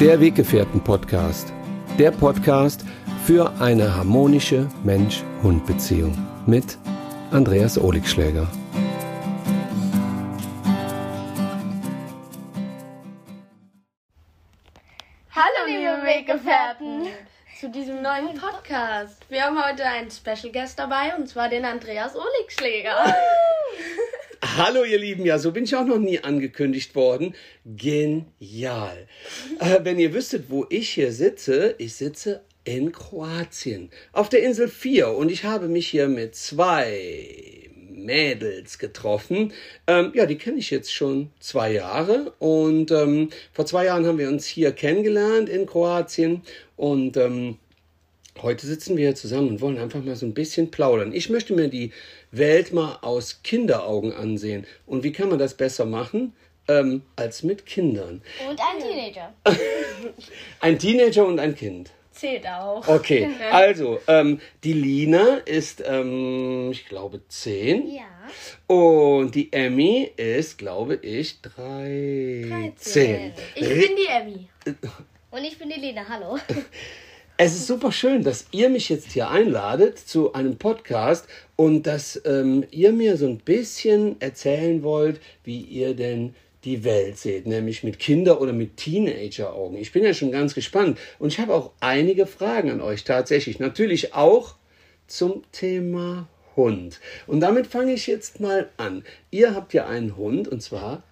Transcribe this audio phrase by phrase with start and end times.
[0.00, 1.52] Der Weggefährten-Podcast.
[1.98, 2.86] Der Podcast
[3.26, 6.78] für eine harmonische Mensch-Hund-Beziehung mit
[7.30, 8.50] Andreas Oligschläger.
[15.34, 17.08] Hallo liebe Weggefährten
[17.60, 19.22] zu diesem neuen Podcast.
[19.28, 23.04] Wir haben heute einen Special Guest dabei und zwar den Andreas Oligschläger.
[24.62, 27.34] Hallo ihr Lieben, ja, so bin ich auch noch nie angekündigt worden.
[27.64, 29.06] Genial.
[29.58, 34.68] Äh, wenn ihr wüsstet, wo ich hier sitze, ich sitze in Kroatien, auf der Insel
[34.68, 39.54] 4 und ich habe mich hier mit zwei Mädels getroffen.
[39.86, 44.18] Ähm, ja, die kenne ich jetzt schon zwei Jahre und ähm, vor zwei Jahren haben
[44.18, 46.42] wir uns hier kennengelernt in Kroatien
[46.76, 47.56] und ähm,
[48.42, 51.12] Heute sitzen wir zusammen und wollen einfach mal so ein bisschen plaudern.
[51.12, 51.92] Ich möchte mir die
[52.30, 54.66] Welt mal aus Kinderaugen ansehen.
[54.86, 56.32] Und wie kann man das besser machen
[56.66, 58.22] ähm, als mit Kindern?
[58.48, 59.34] Und ein Teenager.
[60.60, 61.90] ein Teenager und ein Kind.
[62.12, 62.86] Zählt auch.
[62.88, 67.94] Okay, also ähm, die Lina ist, ähm, ich glaube, zehn.
[67.94, 68.74] Ja.
[68.74, 73.32] Und die Emmy ist, glaube ich, 13.
[73.54, 74.48] Ich bin die Abby.
[75.30, 76.38] Und ich bin die Lena, hallo.
[77.42, 82.20] Es ist super schön, dass ihr mich jetzt hier einladet zu einem Podcast und dass
[82.26, 87.82] ähm, ihr mir so ein bisschen erzählen wollt, wie ihr denn die Welt seht, nämlich
[87.82, 89.78] mit Kinder- oder mit Teenager-Augen.
[89.78, 93.58] Ich bin ja schon ganz gespannt und ich habe auch einige Fragen an euch tatsächlich.
[93.58, 94.56] Natürlich auch
[95.06, 97.00] zum Thema Hund.
[97.26, 99.02] Und damit fange ich jetzt mal an.
[99.30, 101.04] Ihr habt ja einen Hund und zwar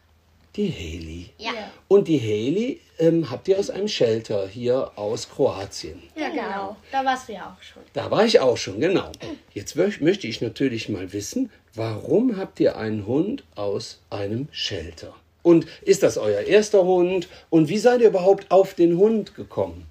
[0.58, 1.30] die Haley.
[1.38, 1.52] Ja.
[1.86, 6.02] Und die Haley ähm, habt ihr aus einem Shelter hier aus Kroatien.
[6.16, 6.76] Ja, genau.
[6.92, 7.82] Da warst du ja auch schon.
[7.92, 9.10] Da war ich auch schon, genau.
[9.54, 15.14] Jetzt möch- möchte ich natürlich mal wissen, warum habt ihr einen Hund aus einem Shelter?
[15.42, 17.28] Und ist das euer erster Hund?
[17.50, 19.86] Und wie seid ihr überhaupt auf den Hund gekommen?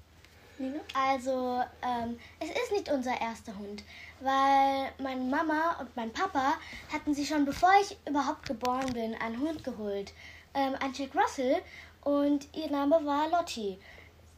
[0.92, 3.84] Also, ähm, es ist nicht unser erster Hund,
[4.20, 6.54] weil meine Mama und mein Papa
[6.92, 10.12] hatten sich schon bevor ich überhaupt geboren bin einen Hund geholt.
[10.58, 11.56] Ähm, ein Jack Russell
[12.02, 13.78] und ihr Name war Lottie.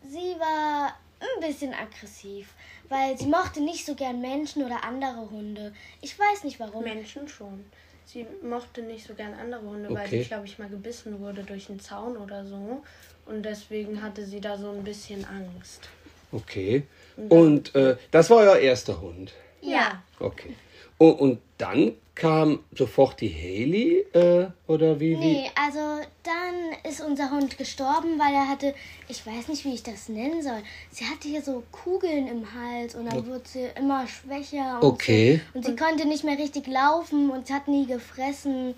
[0.06, 2.53] Sie war ein bisschen aggressiv,
[2.88, 5.72] weil sie mochte nicht so gern Menschen oder andere Hunde.
[6.03, 6.84] Ich weiß nicht warum.
[6.84, 7.64] Menschen schon.
[8.04, 10.22] Sie mochte nicht so gern andere Hunde, weil Okay.
[10.22, 12.82] sie, glaube ich, mal gebissen wurde durch einen Zaun oder so.
[13.26, 15.88] Und deswegen hatte sie da so ein bisschen Angst.
[16.32, 16.86] Okay.
[17.28, 19.32] Und äh, das war euer erster Hund.
[19.60, 20.03] Ja.
[20.19, 20.56] Okay.
[21.00, 24.05] Und, und dann kam sofort die Haley?
[24.12, 25.12] Äh, oder wie?
[25.12, 25.16] wie?
[25.16, 25.78] Nee, also
[26.22, 26.55] dann
[26.91, 28.75] ist unser Hund gestorben, weil er hatte,
[29.09, 30.60] ich weiß nicht, wie ich das nennen soll.
[30.91, 34.81] Sie hatte hier so Kugeln im Hals und dann wurde sie immer schwächer.
[34.83, 35.41] Und Okay.
[35.55, 35.59] So.
[35.59, 38.75] Und sie konnte nicht mehr richtig laufen und sie hat nie gefressen.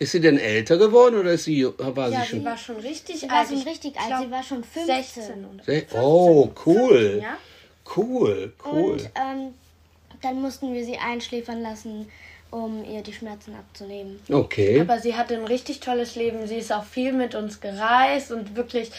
[0.00, 2.44] Ist sie denn älter geworden oder ist sie, war Ja, sie sie schon?
[2.44, 3.32] war schon richtig Sie alt.
[3.42, 4.86] war schon Ich richtig glaub, alt, sie war schon 15.
[5.22, 7.20] 16 oder Se- Oh, cool.
[7.22, 7.36] ja?
[7.96, 8.90] Cool, cool.
[8.92, 9.54] Und ähm,
[10.24, 12.08] dann mussten wir sie einschläfern lassen,
[12.50, 14.20] um ihr die Schmerzen abzunehmen.
[14.30, 14.80] Okay.
[14.80, 16.46] Aber sie hatte ein richtig tolles Leben.
[16.46, 18.92] Sie ist auch viel mit uns gereist und wirklich,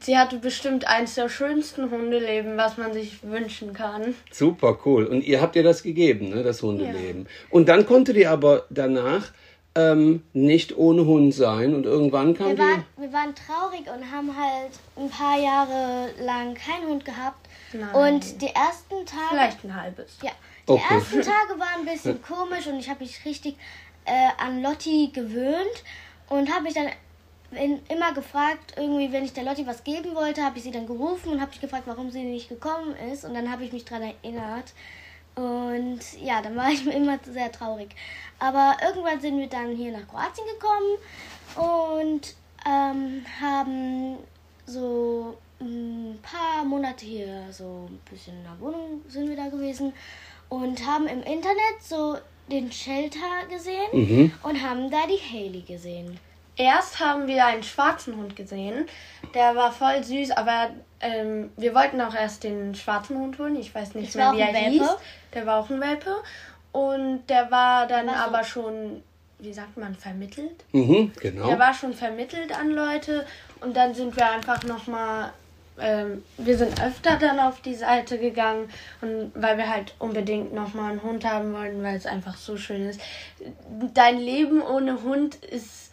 [0.00, 4.14] sie hatte bestimmt eins der schönsten Hundeleben, was man sich wünschen kann.
[4.30, 5.06] Super cool.
[5.06, 7.26] Und ihr habt ihr das gegeben, ne, das Hundeleben.
[7.50, 9.32] Und dann konntet ihr aber danach
[9.74, 12.60] ähm, nicht ohne Hund sein und irgendwann kam Wir die.
[12.60, 17.46] waren, wir waren traurig und haben halt ein paar Jahre lang keinen Hund gehabt.
[17.72, 17.94] Nein.
[17.94, 19.26] Und die ersten Tage.
[19.30, 20.16] Vielleicht ein halbes.
[20.22, 20.30] Ja,
[20.68, 20.94] die Okay.
[20.94, 23.56] ersten Tage waren ein bisschen komisch und ich habe mich richtig
[24.04, 25.84] äh, an Lotti gewöhnt
[26.28, 26.88] und habe mich dann
[27.52, 30.86] in, immer gefragt, irgendwie, wenn ich der Lotti was geben wollte, habe ich sie dann
[30.86, 33.24] gerufen und habe mich gefragt, warum sie nicht gekommen ist.
[33.24, 34.72] Und dann habe ich mich daran erinnert.
[35.36, 37.94] Und ja, dann war ich mir immer sehr traurig.
[38.38, 42.34] Aber irgendwann sind wir dann hier nach Kroatien gekommen und
[42.66, 44.18] ähm, haben
[44.66, 49.94] so ein paar Monate hier so ein bisschen in der Wohnung sind wir da gewesen
[50.48, 52.16] und haben im Internet so
[52.50, 53.18] den Shelter
[53.50, 54.32] gesehen Mhm.
[54.42, 56.18] und haben da die Haley gesehen.
[56.58, 58.86] Erst haben wir einen schwarzen Hund gesehen.
[59.34, 60.70] Der war voll süß, aber
[61.00, 63.56] ähm, wir wollten auch erst den schwarzen Hund holen.
[63.56, 64.80] Ich weiß nicht Das mehr, wie er ein hieß.
[64.80, 64.96] Welpe?
[65.34, 66.14] Der war auch ein Welpe.
[66.72, 69.02] Und der war dann war so- aber schon,
[69.38, 70.64] wie sagt man, vermittelt.
[70.72, 71.46] Mhm, genau.
[71.48, 73.26] Der war schon vermittelt an Leute.
[73.60, 75.32] Und dann sind wir einfach nochmal
[75.78, 78.68] ähm, wir sind öfter dann auf die Seite gegangen
[79.00, 82.88] und weil wir halt unbedingt nochmal einen Hund haben wollten, weil es einfach so schön
[82.88, 83.00] ist.
[83.94, 85.92] Dein Leben ohne Hund ist,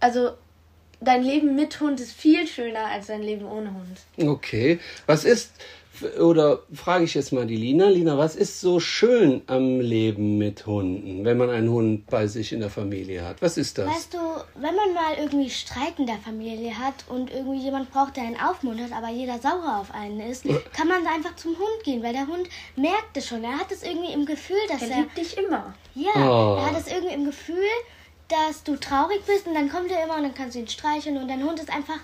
[0.00, 0.32] also
[1.00, 4.28] dein Leben mit Hund ist viel schöner als dein Leben ohne Hund.
[4.30, 4.80] Okay.
[5.06, 5.52] Was ist
[6.20, 7.88] oder frage ich jetzt mal die Lina.
[7.88, 12.52] Lina, was ist so schön am Leben mit Hunden, wenn man einen Hund bei sich
[12.52, 13.40] in der Familie hat?
[13.42, 13.88] Was ist das?
[13.88, 14.18] Weißt du,
[14.54, 18.40] wenn man mal irgendwie Streit in der Familie hat und irgendwie jemand braucht, der einen
[18.40, 22.12] aufmuntert, aber jeder sauer auf einen ist, kann man da einfach zum Hund gehen, weil
[22.12, 23.42] der Hund merkt es schon.
[23.44, 24.96] Er hat es irgendwie im Gefühl, dass Der er.
[24.98, 25.74] liebt dich immer.
[25.94, 26.56] Ja, Oh.
[26.56, 27.56] er hat es irgendwie im Gefühl,
[28.28, 31.16] dass du traurig bist und dann kommt er immer und dann kannst du ihn streicheln
[31.16, 32.00] und dein Hund ist einfach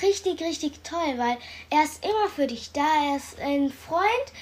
[0.00, 1.36] richtig, richtig toll, weil
[1.70, 4.32] er ist immer für dich da, er ist ein Freund.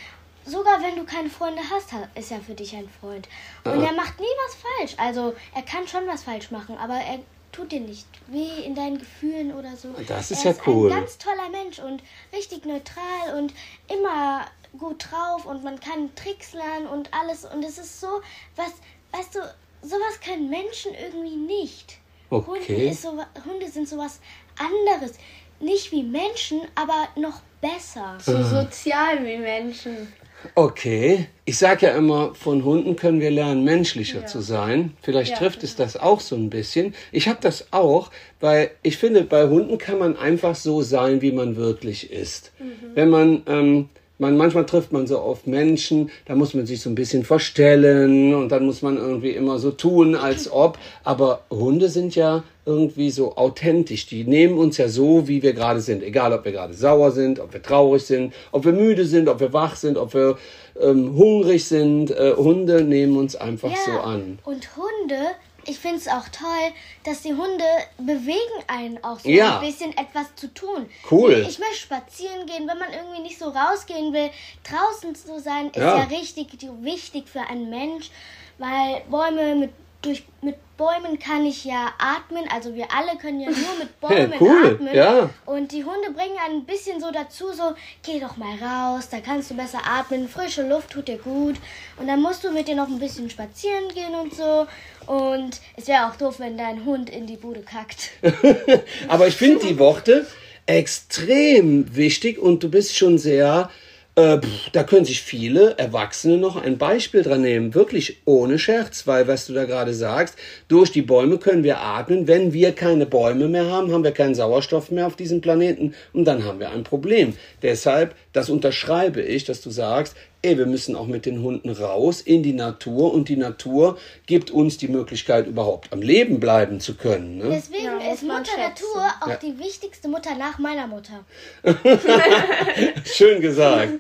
[0.47, 3.29] Sogar wenn du keine Freunde hast, ha- ist er für dich ein Freund.
[3.65, 4.95] Und er macht nie was falsch.
[4.97, 7.19] Also er kann schon was falsch machen, aber er
[7.53, 9.89] tut dir nicht weh in deinen Gefühlen oder so.
[10.09, 10.91] Das ist er ja cool.
[10.91, 12.03] Ein ganz toller Mensch und
[12.33, 13.53] richtig neutral und
[13.89, 14.47] immer
[14.79, 18.23] gut drauf und man kann Tricks lernen und alles und es ist so,
[18.57, 18.73] was,
[19.13, 19.41] weißt du,
[19.83, 21.99] sowas können Menschen irgendwie nicht.
[22.31, 22.47] Okay.
[22.47, 24.21] Hunde, ist so, Hunde sind sowas
[24.61, 25.17] anderes.
[25.61, 28.17] Nicht wie Menschen, aber noch besser.
[28.21, 30.09] So sozial wie Menschen.
[30.55, 34.95] Okay, ich sage ja immer, von Hunden können wir lernen, menschlicher zu sein.
[35.03, 36.95] Vielleicht Ja, trifft es das auch so ein bisschen.
[37.13, 38.11] Ich habe das auch,
[38.41, 42.53] weil ich finde, bei Hunden kann man einfach so sein, wie man wirklich ist.
[42.95, 46.89] Wenn man, ähm, man, manchmal trifft man so auf Menschen, da muss man sich so
[46.89, 50.79] ein bisschen verstellen und dann muss man irgendwie immer so tun, als ob.
[51.05, 54.07] Aber Hunde sind ja irgendwie so authentisch.
[54.07, 56.03] Die nehmen uns ja so, wie wir gerade sind.
[56.03, 59.41] Egal, ob wir gerade sauer sind, ob wir traurig sind, ob wir müde sind, ob
[59.41, 60.39] wir wach sind, ob wir
[60.81, 62.11] ähm, hungrig sind.
[62.13, 64.39] Äh, Hunde nehmen uns einfach so an.
[64.45, 65.19] Und Hunde,
[65.67, 66.67] ich finde es auch toll,
[67.05, 67.65] dass die Hunde
[67.99, 69.59] bewegen einen auch so Ja.
[69.59, 70.87] ein bisschen etwas zu tun.
[71.11, 71.45] Cool.
[71.49, 74.31] Ich möchte spazieren gehen, wenn man irgendwie nicht so rausgehen will.
[74.65, 75.99] Draußen zu sein ist Ja.
[75.99, 76.47] ja, richtig
[76.83, 78.11] wichtig für einen Mensch,
[78.59, 79.71] weil Bäume mit
[80.03, 84.33] durch mit Bäumen kann ich ja atmen, also wir alle können ja nur mit Bäumen
[84.41, 84.95] cool, atmen.
[84.95, 85.29] ja.
[85.45, 89.51] Und die Hunde bringen ein bisschen so dazu, so, geh doch mal raus, da kannst
[89.51, 91.57] du besser atmen, frische Luft tut dir gut.
[91.99, 94.67] Und dann musst du mit dir noch ein bisschen spazieren gehen und so.
[95.07, 98.11] Und es wäre auch doof, wenn dein Hund in die Bude kackt.
[99.09, 100.27] Aber ich finde die Worte
[100.65, 103.69] extrem wichtig und du bist schon sehr,
[104.17, 107.75] äh, pff, da können sich viele Erwachsene noch ein Beispiel dran nehmen.
[107.75, 110.37] Wirklich ohne Scherz, weil was du da gerade sagst,
[110.69, 112.27] durch die Bäume können wir atmen.
[112.27, 116.25] Wenn wir keine Bäume mehr haben, haben wir keinen Sauerstoff mehr auf diesem Planeten und
[116.25, 117.35] dann haben wir ein Problem.
[117.63, 122.23] Deshalb, das unterschreibe ich, dass du sagst, ey, wir müssen auch mit den Hunden raus
[122.23, 126.95] in die Natur und die Natur gibt uns die Möglichkeit, überhaupt am Leben bleiben zu
[126.95, 127.37] können.
[127.39, 127.45] Ne?
[127.51, 128.61] Deswegen Ja, ist Mutter schätzen.
[128.95, 129.37] Natur auch Ja.
[129.37, 131.27] die wichtigste Mutter nach meiner Mutter.
[133.05, 134.00] Schön gesagt.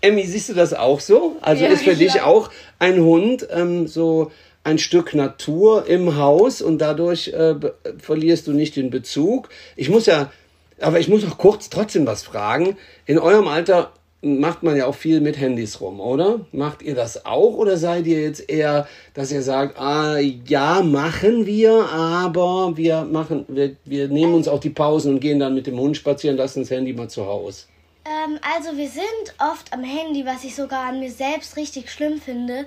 [0.00, 1.36] Emmy, siehst du das auch so?
[1.40, 4.30] Also Ja, ist für dich auch ein Hund ähm, so
[4.64, 7.54] ein Stück Natur im Haus und dadurch äh,
[7.98, 9.48] verlierst du nicht den Bezug.
[9.76, 10.32] Ich muss ja,
[10.80, 12.76] aber ich muss noch kurz trotzdem was fragen.
[13.06, 16.40] In eurem Alter macht man ja auch viel mit Handys rum, oder?
[16.50, 21.46] Macht ihr das auch oder seid ihr jetzt eher, dass ihr sagt, ah, ja, machen
[21.46, 25.66] wir, aber wir machen, wir, wir nehmen uns auch die Pausen und gehen dann mit
[25.66, 27.66] dem Hund spazieren, lassen das Handy mal zu Hause.
[28.06, 32.20] Ähm, also wir sind oft am Handy, was ich sogar an mir selbst richtig schlimm
[32.20, 32.66] finde.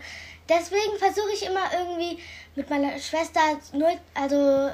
[0.50, 2.19] Deswegen versuche ich immer irgendwie
[2.56, 3.39] mit meiner Schwester,
[3.74, 4.71] nur, also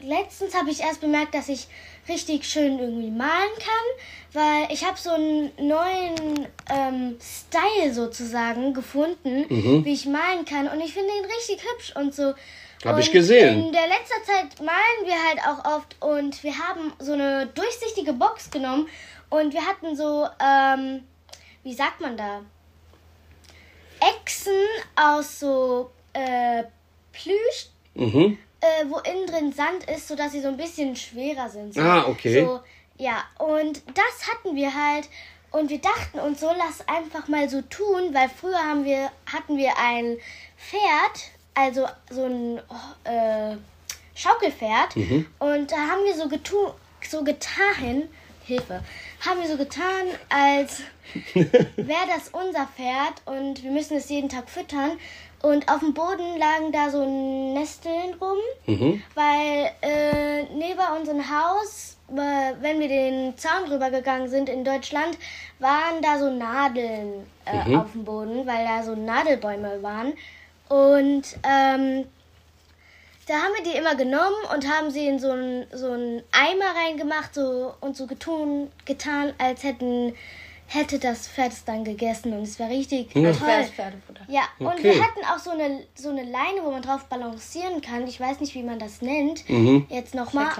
[0.00, 1.68] letztens habe ich erst bemerkt, dass ich
[2.08, 9.44] richtig schön irgendwie malen kann, weil ich habe so einen neuen ähm, Style sozusagen gefunden,
[9.84, 12.34] wie ich malen kann und ich finde ihn richtig hübsch und so.
[12.84, 13.66] Hab ich gesehen.
[13.66, 18.12] In der letzter Zeit malen wir halt auch oft und wir haben so eine durchsichtige
[18.12, 18.88] Box genommen
[19.32, 21.04] und wir hatten so, ähm,
[21.62, 22.42] wie sagt man da?
[24.00, 24.52] Echsen
[24.96, 26.64] aus so äh,
[27.12, 28.38] Plüsch, Mhm.
[28.60, 31.74] äh, wo innen drin Sand ist, sodass sie so ein bisschen schwerer sind.
[31.74, 32.44] So, Ah, okay.
[32.44, 32.60] So,
[32.98, 35.08] ja, und das hatten wir halt.
[35.50, 39.58] Und wir dachten uns so, lass einfach mal so tun, weil früher haben wir, hatten
[39.58, 40.16] wir ein
[40.56, 42.58] Pferd, also so ein
[43.04, 43.56] äh,
[44.14, 44.96] Schaukelpferd.
[45.38, 46.56] Und da haben wir so, getu
[47.08, 48.08] so getan,
[48.44, 48.82] Hilfe,
[49.24, 50.82] haben wir so getan, als
[51.34, 54.92] wäre das unser Pferd und wir müssen es jeden Tag füttern.
[55.42, 58.38] Und auf dem Boden lagen da so Nesteln rum,
[59.16, 65.18] weil äh, neben unserem Haus, äh, wenn wir den Zaun rübergegangen sind in Deutschland,
[65.58, 70.12] waren da so Nadeln äh, auf dem Boden, weil da so Nadelbäume waren.
[70.68, 72.06] Und ähm,
[73.26, 76.74] da haben wir die immer genommen und haben sie in so einen so einen Eimer
[76.84, 80.14] reingemacht so, und so getun, getan, als hätten
[80.66, 83.48] hätte das Pferd es dann gegessen und es war richtig wäre toll.
[84.28, 84.94] Ja, und Okay.
[84.94, 88.06] wir hatten auch so eine, so eine Leine, wo man drauf balancieren kann.
[88.06, 89.46] Ich weiß nicht, wie man das nennt.
[89.50, 89.86] Mhm.
[89.90, 90.50] Jetzt nochmal.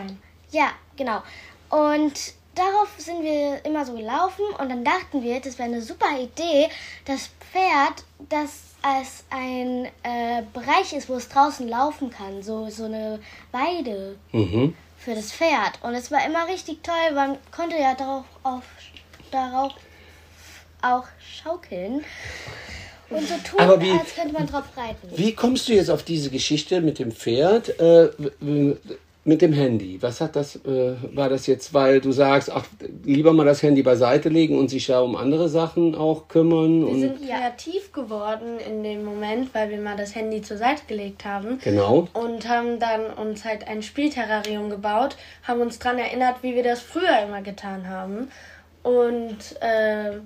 [0.50, 1.22] Ja, genau.
[1.70, 6.18] Und darauf sind wir immer so gelaufen und dann dachten wir, das wäre eine super
[6.18, 6.68] Idee,
[7.06, 12.84] das Pferd, das als ein äh, Bereich ist, wo es draußen laufen kann, so, so
[12.84, 13.20] eine
[13.52, 14.74] Weide Mhm.
[14.98, 15.78] für das Pferd.
[15.82, 18.62] Und es war immer richtig toll, man konnte ja darauf, auf,
[19.30, 19.72] darauf
[20.82, 22.04] auch schaukeln
[23.10, 25.08] und so tun, Aber wie- als könnte man drauf reiten.
[25.14, 28.08] Wie kommst du jetzt auf diese Geschichte mit dem Pferd, äh,
[29.24, 29.98] mit dem Handy?
[30.00, 32.64] Was hat das, äh, war das jetzt, weil du sagst, ach,
[33.04, 36.86] lieber mal das Handy beiseite legen und sich ja um andere Sachen auch kümmern?
[36.86, 41.24] Wir sind kreativ geworden in dem Moment, weil wir mal das Handy zur Seite gelegt
[41.24, 41.58] haben.
[41.62, 42.08] genau.
[42.14, 46.80] Und haben dann uns halt ein Spielterrarium gebaut, haben uns daran erinnert, wie wir das
[46.80, 48.28] früher immer getan haben.
[48.82, 50.18] Und äh,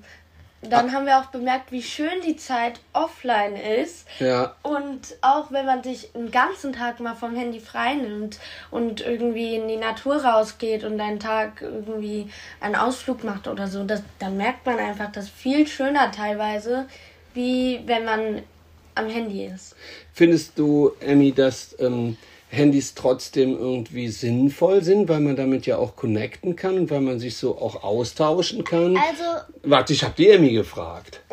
[0.66, 4.06] dann haben wir auch bemerkt, wie schön die Zeit offline ist.
[4.18, 4.54] Ja.
[4.62, 8.38] Und auch wenn man sich einen ganzen Tag mal vom Handy frei nimmt
[8.70, 12.28] und irgendwie in die Natur rausgeht und einen Tag irgendwie
[12.60, 16.86] einen Ausflug macht oder so, das, dann merkt man einfach, das viel schöner teilweise,
[17.34, 18.42] wie wenn man
[18.94, 19.76] am Handy ist.
[20.12, 22.16] Findest du, Emmy, dass ähm,
[22.56, 27.18] Handys trotzdem irgendwie sinnvoll sind, weil man damit ja auch connecten kann und weil man
[27.18, 28.96] sich so auch austauschen kann?
[28.96, 29.24] Also,
[29.62, 31.20] Warte, ich habe die Emmy gefragt.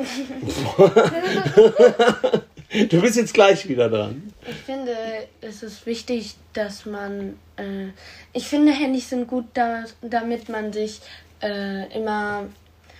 [2.89, 4.34] du bist jetzt gleich wieder dran.
[4.48, 4.96] Ich finde,
[5.42, 7.39] es ist wichtig, dass man.
[7.56, 7.88] Äh,
[8.34, 11.01] ich finde, Handys sind gut, da, damit man sich
[11.42, 12.46] äh, immer.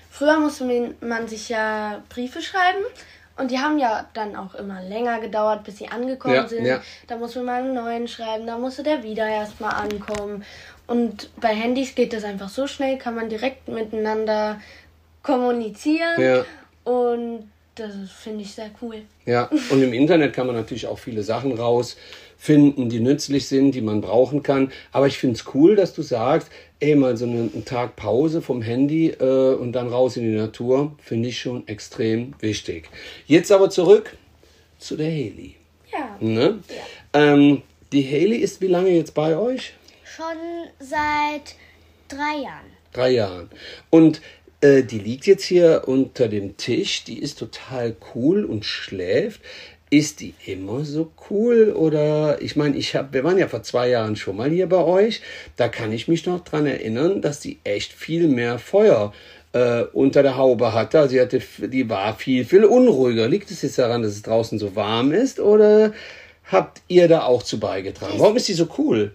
[0.10, 2.84] Früher musste man, man sich ja Briefe schreiben.
[3.36, 6.66] Und die haben ja dann auch immer länger gedauert, bis sie angekommen Ja, sind.
[6.66, 6.82] ja.
[7.08, 10.44] Da musste man einen neuen schreiben, da musste der wieder erstmal ankommen.
[10.86, 14.60] Und bei Handys geht das einfach so schnell, kann man direkt miteinander
[15.24, 16.22] kommunizieren.
[16.22, 16.46] Ja.
[16.84, 18.98] Und das finde ich sehr cool.
[19.25, 23.82] Ja, und im Internet kann man natürlich auch viele Sachen rausfinden, die nützlich sind, die
[23.82, 24.72] man brauchen kann.
[24.92, 26.50] Aber ich finde es cool, dass du sagst,
[26.84, 30.96] ey, mal so einen, Tag Pause vom Handy äh, und dann raus in die Natur,
[31.02, 32.90] finde ich schon extrem wichtig.
[33.25, 34.16] Jetzt aber zurück
[34.80, 35.56] zu der Haley.
[35.92, 36.18] Ja.
[36.20, 36.60] Ne?
[37.13, 37.62] Ähm,
[37.92, 39.74] die Haley ist wie lange jetzt bei euch?
[40.16, 41.56] schon seit
[42.08, 42.66] drei Jahren.
[42.92, 43.50] Drei Jahren.
[43.90, 44.22] Und
[44.62, 49.42] äh, die liegt jetzt hier unter dem Tisch, die ist total cool und schläft.
[49.93, 51.71] Ist die immer so cool?
[51.71, 54.83] Oder ich meine, ich hab, wir waren ja vor zwei Jahren schon mal hier bei
[54.83, 55.21] euch.
[55.55, 59.13] Da kann ich mich noch dran erinnern, dass die echt viel mehr Feuer
[59.51, 60.97] äh, unter der Haube hatte.
[60.97, 63.27] Also sie hatte, die war viel, viel unruhiger.
[63.27, 65.39] Liegt es jetzt daran, dass es draußen so warm ist?
[65.39, 65.93] Oder
[66.51, 68.15] habt ihr da auch zu beigetragen?
[68.17, 69.13] Warum ist die so cool?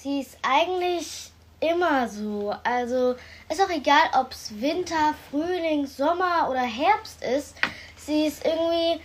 [0.00, 2.54] Sie ist eigentlich immer so.
[2.62, 3.16] Also
[3.50, 7.56] ist auch egal, ob es Winter, Frühling, Sommer oder Herbst ist.
[7.96, 9.02] Sie ist irgendwie,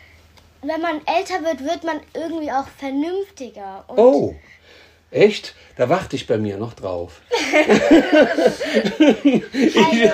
[0.64, 3.84] wenn man älter wird, wird man irgendwie auch vernünftiger.
[3.88, 4.36] Und Oh,
[5.12, 5.56] echt?
[5.78, 7.22] Da warte ich bei mir noch drauf.
[9.76, 10.10] also,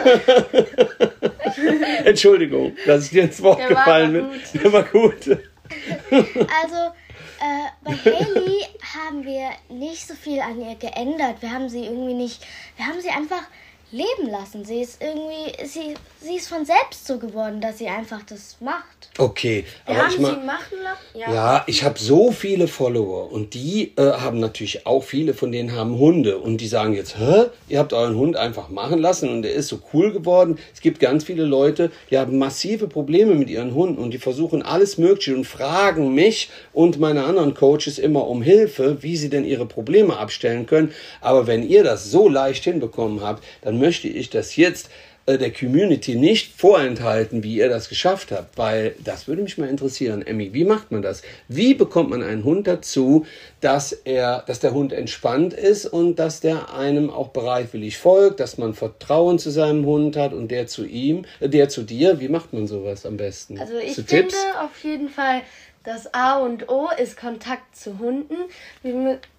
[2.06, 4.30] Entschuldigung, dass ich dir ins Wort Der gefallen bin.
[4.62, 5.28] Der war gut.
[5.30, 6.94] also
[7.42, 8.62] äh, bei Haley
[8.96, 11.42] haben wir nicht so viel an ihr geändert.
[11.42, 12.46] Wir haben sie irgendwie nicht,
[12.78, 13.44] wir haben sie einfach
[13.92, 14.64] leben lassen.
[14.66, 19.10] Sie ist irgendwie, sie, sie ist von selbst so geworden, dass sie einfach das macht.
[19.18, 20.46] Okay, Wir aber haben ich sie mal.
[20.46, 21.34] machen lassen.
[21.34, 25.74] Ja, ich habe so viele Follower und die äh, haben natürlich auch viele von denen
[25.76, 29.42] haben Hunde und die sagen jetzt, hä, ihr habt euren Hund einfach machen lassen und
[29.42, 30.60] der ist so cool geworden.
[30.74, 34.62] Es gibt ganz viele Leute, die haben massive Probleme mit ihren Hunden und die versuchen
[34.62, 39.46] alles Mögliche und fragen mich und meine anderen Coaches immer um Hilfe, wie sie denn
[39.46, 40.94] ihre Probleme abstellen können.
[41.22, 44.90] Aber wenn ihr das so leicht hinbekommen habt, dann möchte ich das jetzt
[45.30, 49.70] äh, der Community nicht vorenthalten, wie ihr das geschafft habt, weil das würde mich mal
[49.70, 50.26] interessieren.
[50.26, 51.22] Emmy, wie macht man das?
[51.48, 53.28] Wie bekommt man einen Hund dazu,
[53.62, 58.58] dass er, dass der Hund entspannt ist und dass der einem auch bereitwillig folgt, dass
[58.58, 62.20] man Vertrauen zu seinem Hund hat und der zu ihm, äh, der zu dir?
[62.20, 63.60] Wie macht man sowas am besten?
[63.60, 64.38] Also ich du finde Tipps?
[64.60, 65.42] auf jeden Fall,
[65.84, 68.36] das A und O ist Kontakt zu Hunden.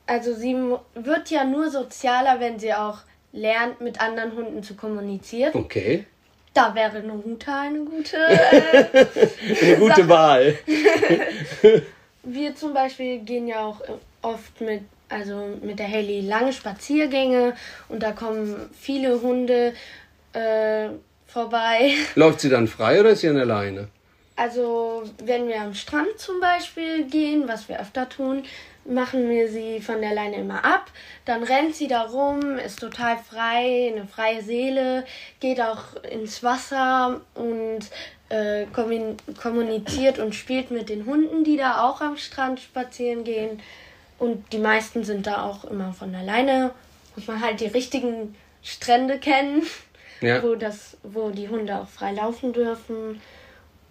[0.07, 0.57] Also sie
[0.95, 2.99] wird ja nur sozialer, wenn sie auch
[3.33, 5.53] lernt, mit anderen Hunden zu kommunizieren.
[5.55, 6.05] Okay,
[6.53, 8.17] Da wäre eine Huta eine gute.
[8.27, 10.59] Äh, eine gute Wahl.
[12.23, 13.81] wir zum Beispiel gehen ja auch
[14.23, 17.55] oft mit, also mit der Haley lange Spaziergänge
[17.89, 19.75] und da kommen viele Hunde
[20.33, 20.89] äh,
[21.27, 21.93] vorbei.
[22.15, 23.89] Läuft sie dann frei oder ist sie an der Leine?
[24.37, 28.45] Also, wenn wir am Strand zum Beispiel gehen, was wir öfter tun,
[28.85, 30.91] machen wir sie von der Leine immer ab.
[31.25, 35.05] Dann rennt sie da rum, ist total frei, eine freie Seele,
[35.41, 37.81] geht auch ins Wasser und
[38.31, 43.61] äh, kommun- kommuniziert und spielt mit den Hunden, die da auch am Strand spazieren gehen.
[44.19, 46.71] Und die meisten sind da auch immer von der Leine.
[47.17, 49.63] Muss man halt die richtigen Strände kennen,
[50.21, 50.43] Ja.
[50.43, 53.21] wo, das, wo die Hunde auch frei laufen dürfen.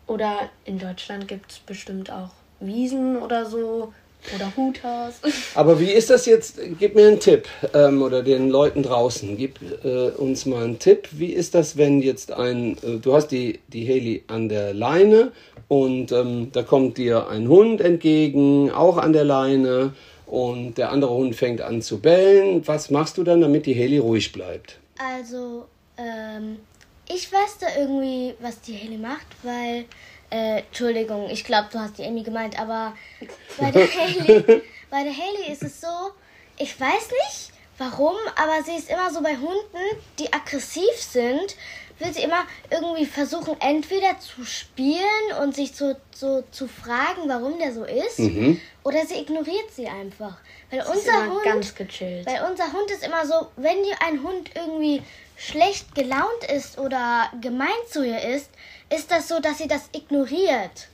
[0.05, 2.29] Oder in Deutschland gibt es bestimmt auch
[2.60, 3.93] Wiesen oder so.
[4.35, 5.13] Oder Huthaus.
[5.55, 6.59] Aber wie ist das jetzt?
[6.79, 9.38] Gib mir einen Tipp ähm, oder den Leuten draußen.
[9.38, 11.07] Gib äh, uns mal einen Tipp.
[11.11, 15.31] Wie ist das, wenn jetzt ein, äh, du hast die, die Haley an der Leine
[15.67, 19.93] und ähm, da kommt dir ein Hund entgegen, auch an der Leine
[20.25, 22.67] und der andere Hund fängt an zu bellen.
[22.67, 24.79] Was machst du dann, damit die Haley ruhig bleibt?
[24.97, 25.65] Also,
[25.97, 26.57] ähm,
[27.07, 29.85] ich weiß da irgendwie, was die Haley macht, weil,
[30.31, 32.93] äh, Entschuldigung, ich glaube, du hast die Amy gemeint, aber
[33.57, 35.88] bei der Haley, bei der Haley ist es so,
[36.57, 41.55] ich weiß nicht warum, aber sie ist immer so bei Hunden, die aggressiv sind,
[42.00, 47.57] will sie immer irgendwie versuchen, entweder zu spielen und sich so, so zu fragen, warum
[47.57, 48.19] der so ist,
[48.83, 50.38] oder sie ignoriert sie einfach.
[50.69, 52.25] Weil Ist unser Hund ganz gechillt.
[52.25, 55.01] weil unser Hund ist immer so, wenn dir ein Hund irgendwie
[55.36, 58.50] schlecht gelaunt ist oder gemein zu ihr ist,
[58.96, 60.88] ist das so, dass sie das ignoriert.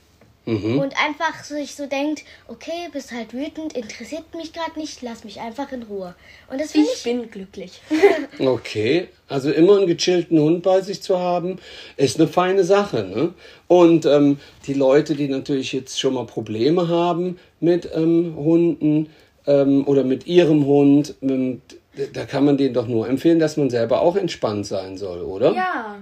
[0.48, 5.40] Und einfach sich so denkt, okay, bist halt wütend, interessiert mich gerade nicht, lass mich
[5.40, 6.14] einfach in Ruhe.
[6.48, 7.80] Und das finde Ich ich, bin glücklich.
[8.38, 11.58] Okay, also immer einen gechillten Hund bei sich zu haben,
[11.96, 13.02] ist eine feine Sache.
[13.02, 13.34] Ne?
[13.66, 14.38] Und ähm,
[14.68, 19.10] die Leute, die natürlich jetzt schon mal Probleme haben mit ähm, Hunden
[19.48, 21.60] ähm, oder mit ihrem Hund, ähm,
[21.98, 25.22] d- da kann man denen doch nur empfehlen, dass man selber auch entspannt sein soll,
[25.22, 25.52] oder?
[25.54, 25.96] Ja,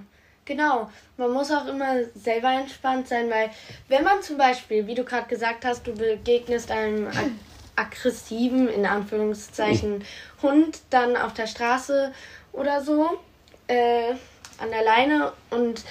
[0.45, 0.91] genau.
[1.17, 3.51] Man muss auch immer selber entspannt sein, weil
[3.89, 7.31] wenn man zum Beispiel, wie du gerade gesagt hast, du begegnest einem ag
[7.77, 10.05] aggressiven, in Anführungszeichen,
[10.43, 12.13] Hund dann auf der Straße
[12.53, 13.19] oder so,
[13.67, 14.13] äh,
[14.59, 15.83] an der Leine und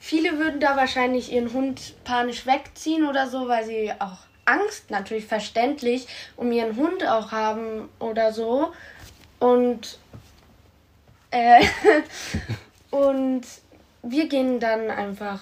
[0.00, 5.26] viele würden da wahrscheinlich ihren Hund panisch wegziehen oder so, weil sie auch Angst, natürlich
[5.26, 8.72] verständlich, um ihren Hund auch haben oder so.
[9.38, 9.98] Und
[11.30, 11.64] äh,
[12.90, 13.42] und
[14.02, 15.40] wir gehen dann einfach,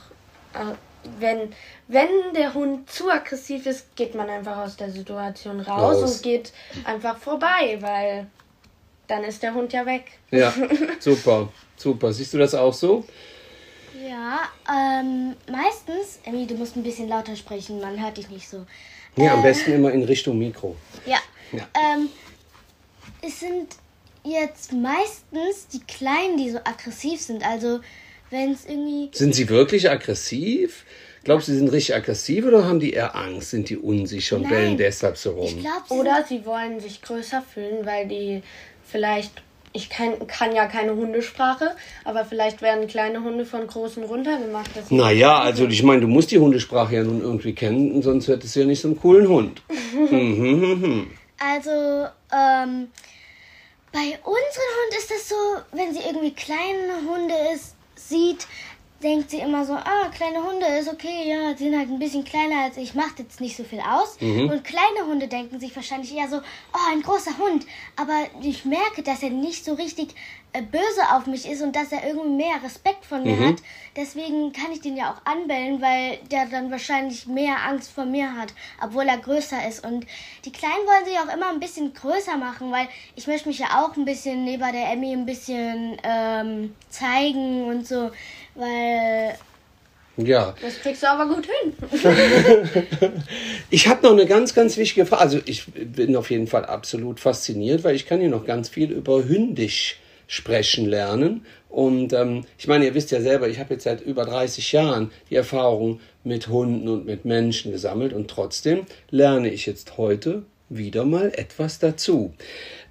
[0.54, 0.74] äh,
[1.18, 1.52] wenn,
[1.88, 6.16] wenn der Hund zu aggressiv ist, geht man einfach aus der Situation raus, Raus.
[6.16, 6.52] und geht
[6.84, 8.26] einfach vorbei, weil
[9.06, 10.04] dann ist der Hund ja weg.
[10.30, 10.52] Ja,
[11.00, 12.12] super, super.
[12.12, 13.04] Siehst du das auch so?
[14.06, 18.64] ja, ähm, meistens, Emmy, du musst ein bisschen lauter sprechen, man hört dich nicht so.
[19.16, 20.76] Ja, am besten immer in Richtung Mikro.
[21.04, 21.18] Ja.
[21.52, 21.66] Ja.
[21.74, 22.08] Ähm,
[23.22, 23.74] es sind
[24.24, 27.44] jetzt meistens die Kleinen, die so aggressiv sind.
[27.44, 27.80] Also,
[28.30, 29.10] wenn es irgendwie.
[29.12, 30.84] Sind sie wirklich aggressiv?
[31.22, 33.50] Glaubst du, sie sind richtig aggressiv oder haben die eher Angst?
[33.50, 34.50] Sind die unsicher und Nein.
[34.50, 35.46] bellen deshalb so rum?
[35.46, 38.42] Ich glaube, sie Oder sie wollen sich größer fühlen, weil die
[38.86, 39.30] vielleicht,
[39.74, 44.70] ich kann, kann ja keine Hundesprache, aber vielleicht werden kleine Hunde von großen runtergemacht.
[44.90, 48.60] Naja, also ich meine, du musst die Hundesprache ja nun irgendwie kennen, sonst hättest du
[48.60, 49.62] ja nicht so einen coolen Hund.
[51.42, 52.88] Also, ähm,
[53.92, 55.34] bei unseren Hund ist das so,
[55.72, 57.76] wenn sie irgendwie kleine Hunde ist,
[58.10, 58.46] sieht,
[59.02, 62.24] denkt sie immer so, ah, kleine Hunde ist okay, ja, die sind halt ein bisschen
[62.24, 64.16] kleiner als ich, macht jetzt nicht so viel aus.
[64.50, 67.66] Und kleine Hunde denken sich wahrscheinlich eher so, oh, ein großer Hund.
[67.96, 70.14] Aber ich merke, dass er nicht so richtig
[70.52, 73.56] äh, böse auf mich ist und dass er irgendwie mehr Respekt von mir hat.
[73.96, 78.34] Deswegen kann ich den ja auch anbellen, weil der dann wahrscheinlich mehr Angst vor mir
[78.34, 79.84] hat, obwohl er größer ist.
[79.84, 80.06] Und
[80.44, 83.82] die Kleinen wollen sich auch immer ein bisschen größer machen, weil ich möchte mich ja
[83.84, 88.10] auch ein bisschen neben der Emmy ein bisschen ähm, zeigen und so,
[88.54, 89.36] weil
[90.16, 91.74] Ja, Das kriegst du aber gut hin.
[93.70, 95.22] ich habe noch eine ganz, ganz wichtige Frage.
[95.22, 98.90] Also ich bin auf jeden Fall absolut fasziniert, weil ich kann hier noch ganz viel
[98.90, 101.44] über Hündisch sprechen lernen.
[101.68, 105.10] Und ähm, ich meine, ihr wisst ja selber, ich habe jetzt seit über 30 Jahren
[105.28, 111.04] die Erfahrung mit Hunden und mit Menschen gesammelt und trotzdem lerne ich jetzt heute wieder
[111.04, 112.32] mal etwas dazu.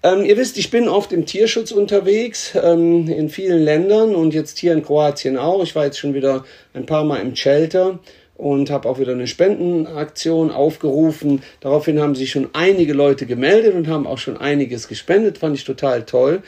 [0.04, 4.60] Ähm, ihr wisst, ich bin oft im Tierschutz unterwegs, ähm, in vielen Ländern und jetzt
[4.60, 5.64] hier in Kroatien auch.
[5.64, 8.00] Ich war jetzt schon wieder ein paar Mal im Shelter
[8.36, 11.42] und habe auch wieder eine Spendenaktion aufgerufen.
[11.62, 15.40] Daraufhin haben sich schon einige Leute gemeldet und haben auch schon einiges gespendet.
[15.40, 16.42] Fand ich total toll.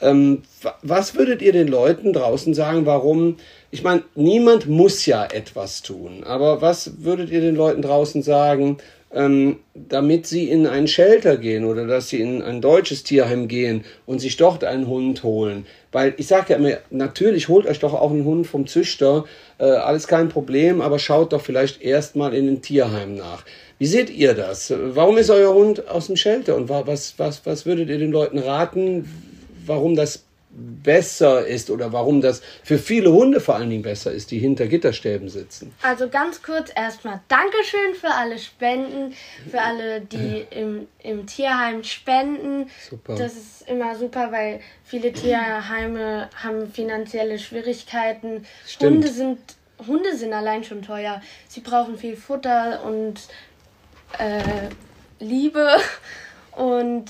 [0.00, 3.36] Ähm, wa- was würdet ihr den Leuten draußen sagen, warum?
[3.70, 8.78] Ich meine, niemand muss ja etwas tun, aber was würdet ihr den Leuten draußen sagen,
[9.12, 13.84] ähm, damit sie in ein Shelter gehen oder dass sie in ein deutsches Tierheim gehen
[14.06, 15.66] und sich dort einen Hund holen.
[15.92, 19.24] Weil ich sage ja immer, natürlich holt euch doch auch einen Hund vom Züchter,
[19.58, 23.44] äh, alles kein Problem, aber schaut doch vielleicht erstmal in ein Tierheim nach.
[23.78, 24.72] Wie seht ihr das?
[24.76, 28.10] Warum ist euer Hund aus dem Shelter und wa- was, was, was würdet ihr den
[28.10, 29.08] Leuten raten,
[29.64, 30.24] warum das
[30.58, 34.66] besser ist oder warum das für viele Hunde vor allen Dingen besser ist, die hinter
[34.66, 35.72] Gitterstäben sitzen.
[35.82, 39.14] Also ganz kurz erstmal Dankeschön für alle Spenden,
[39.50, 42.70] für alle, die im, im Tierheim spenden.
[42.88, 43.14] Super.
[43.16, 48.44] Das ist immer super, weil viele Tierheime haben finanzielle Schwierigkeiten.
[48.66, 48.94] Stimmt.
[48.94, 49.38] Hunde sind
[49.86, 51.22] Hunde sind allein schon teuer.
[51.46, 53.20] Sie brauchen viel Futter und
[54.18, 54.68] äh,
[55.20, 55.76] Liebe.
[56.52, 57.04] Und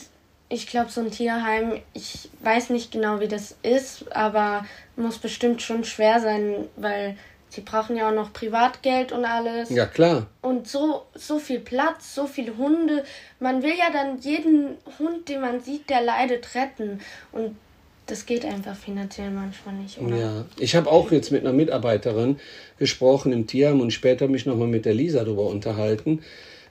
[0.48, 4.64] ich glaube, so ein Tierheim, ich weiß nicht genau, wie das ist, aber
[4.96, 7.16] muss bestimmt schon schwer sein, weil
[7.50, 9.70] sie brauchen ja auch noch Privatgeld und alles.
[9.70, 10.26] Ja, klar.
[10.40, 13.04] Und so, so viel Platz, so viele Hunde.
[13.40, 17.00] Man will ja dann jeden Hund, den man sieht, der leidet, retten.
[17.32, 17.56] Und
[18.06, 20.16] das geht einfach finanziell manchmal nicht, oder?
[20.16, 22.40] Ja, ich habe auch jetzt mit einer Mitarbeiterin
[22.78, 26.22] gesprochen im Tierheim und später mich nochmal mit der Lisa darüber unterhalten.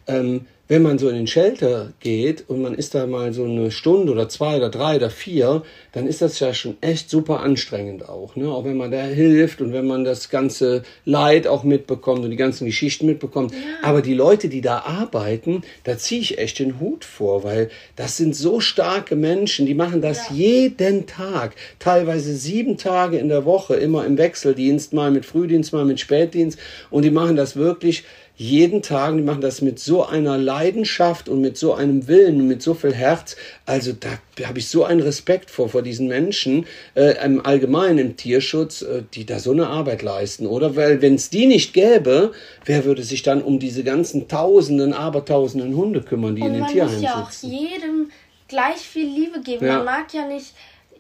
[0.08, 3.72] Ähm, wenn man so in den Shelter geht und man ist da mal so eine
[3.72, 8.08] Stunde oder zwei oder drei oder vier, dann ist das ja schon echt super anstrengend
[8.08, 8.36] auch.
[8.36, 8.50] Ne?
[8.50, 12.38] Auch wenn man da hilft und wenn man das ganze Leid auch mitbekommt und die
[12.38, 13.54] ganzen Geschichten mitbekommt.
[13.82, 18.18] Aber die Leute, die da arbeiten, da ziehe ich echt den Hut vor, weil das
[18.18, 23.76] sind so starke Menschen, die machen das jeden Tag, teilweise sieben Tage in der Woche,
[23.76, 28.04] immer im Wechseldienst, mal mit Frühdienst, mal mit Spätdienst und die machen das wirklich
[28.40, 32.48] jeden Tag, die machen das mit so einer Leidenschaft und mit so einem Willen und
[32.48, 33.36] mit so viel Herz.
[33.66, 34.10] Also da
[34.48, 39.02] habe ich so einen Respekt vor, vor diesen Menschen, äh, im Allgemeinen im Tierschutz, äh,
[39.16, 40.76] die da so eine Arbeit leisten, oder?
[40.76, 42.32] Weil wenn es die nicht gäbe,
[42.64, 46.62] wer würde sich dann um diese ganzen Tausenden, Abertausenden Hunde kümmern, die in Und den
[46.62, 47.52] man Tierheimen muss ja auch sitzen?
[47.52, 48.12] jedem
[48.48, 49.66] gleich viel Liebe geben.
[49.66, 49.78] Ja.
[49.78, 50.54] Man mag ja nicht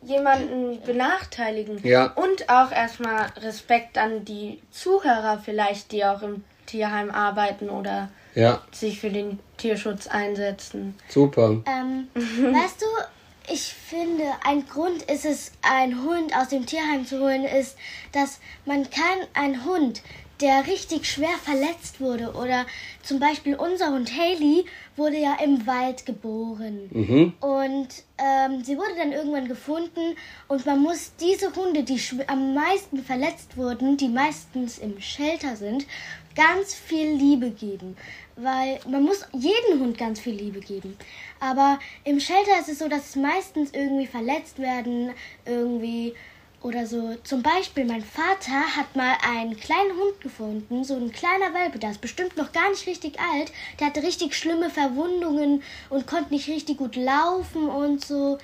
[0.03, 1.79] jemanden benachteiligen.
[1.83, 2.13] Ja.
[2.13, 8.61] Und auch erstmal Respekt an die Zuhörer vielleicht, die auch im Tierheim arbeiten oder Ja,
[8.71, 10.93] sich für den Tierschutz einsetzen.
[11.09, 11.63] super.
[11.65, 12.85] Ähm, weißt du,
[13.51, 17.77] ich finde, ein Grund ist es, einen Hund aus dem Tierheim zu holen, ist,
[18.11, 20.01] dass man kann einen Hund,
[20.41, 22.65] der richtig schwer verletzt wurde, oder
[23.01, 26.89] zum Beispiel unser Hund Haley wurde ja im Wald geboren.
[26.91, 27.33] Mhm.
[27.39, 27.87] Und
[28.19, 30.15] ähm, sie wurde dann irgendwann gefunden
[30.47, 35.87] und man muss diese Hunde, die am meisten verletzt wurden, die meistens im Shelter sind,
[36.37, 37.97] ganz viel Liebe geben.
[38.37, 40.95] Weil man muss jedem Hund ganz viel Liebe geben.
[41.39, 45.11] Aber im Shelter ist es so, dass meistens irgendwie verletzt werden,
[45.45, 46.13] irgendwie
[46.61, 47.15] oder so.
[47.23, 51.91] Zum Beispiel, mein Vater hat mal einen kleinen Hund gefunden, so ein kleiner Welpe, der
[51.91, 53.51] ist bestimmt noch gar nicht richtig alt.
[53.79, 58.37] Der hatte richtig schlimme Verwundungen und konnte nicht richtig gut laufen und so.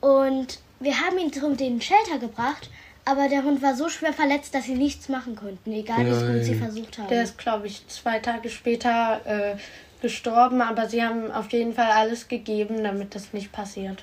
[0.00, 2.68] Und wir haben ihn zum den Shelter gebracht,
[3.04, 6.44] aber der Hund war so schwer verletzt, dass sie nichts machen konnten, egal wie gut
[6.44, 7.08] sie versucht haben.
[7.08, 9.56] Der ist, glaube ich, zwei Tage später äh,
[10.00, 14.02] gestorben, aber sie haben auf jeden Fall alles gegeben, damit das nicht passiert.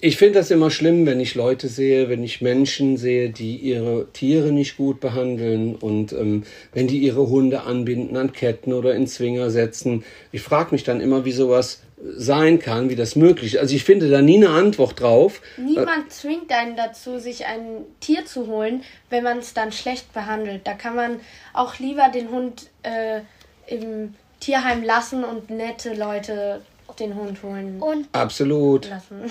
[0.00, 4.08] Ich finde das immer schlimm, wenn ich Leute sehe, wenn ich Menschen sehe, die ihre
[4.12, 6.42] Tiere nicht gut behandeln und ähm,
[6.72, 10.04] wenn die ihre Hunde anbinden an Ketten oder in Zwinger setzen.
[10.30, 13.60] Ich frage mich dann immer, wie sowas sein kann, wie das möglich ist.
[13.60, 15.40] Also ich finde da nie eine Antwort drauf.
[15.56, 20.66] Niemand zwingt einen dazu, sich ein Tier zu holen, wenn man es dann schlecht behandelt.
[20.66, 21.20] Da kann man
[21.54, 23.20] auch lieber den Hund äh,
[23.66, 26.60] im Tierheim lassen und nette Leute
[26.98, 28.88] den Hund holen und Absolut.
[28.88, 29.30] lassen.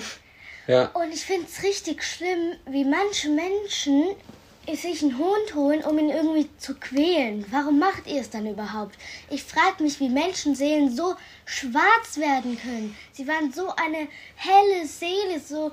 [0.66, 0.86] Ja.
[0.94, 4.02] Und ich finde es richtig schlimm, wie manche Menschen
[4.72, 7.44] sich einen Hund holen, um ihn irgendwie zu quälen.
[7.50, 8.96] Warum macht ihr es dann überhaupt?
[9.28, 12.96] Ich frage mich, wie Menschenseelen so schwarz werden können.
[13.12, 15.72] Sie waren so eine helle Seele, so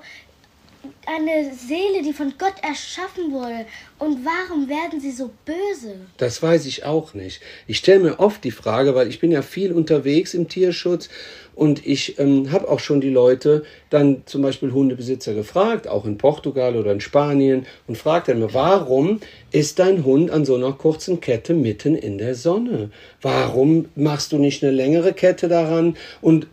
[1.06, 3.66] eine Seele, die von Gott erschaffen wurde.
[3.98, 5.96] Und warum werden sie so böse?
[6.16, 7.40] Das weiß ich auch nicht.
[7.66, 11.08] Ich stelle mir oft die Frage, weil ich bin ja viel unterwegs im Tierschutz
[11.54, 16.18] und ich ähm, habe auch schon die Leute, dann zum Beispiel Hundebesitzer gefragt, auch in
[16.18, 21.20] Portugal oder in Spanien, und fragt dann warum ist dein Hund an so einer kurzen
[21.20, 22.90] Kette mitten in der Sonne?
[23.20, 26.46] Warum machst du nicht eine längere Kette daran und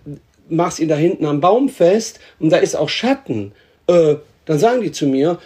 [0.50, 3.54] machst ihn da hinten am Baum fest und da ist auch Schatten?
[3.88, 5.38] Äh, dann sagen die zu mir,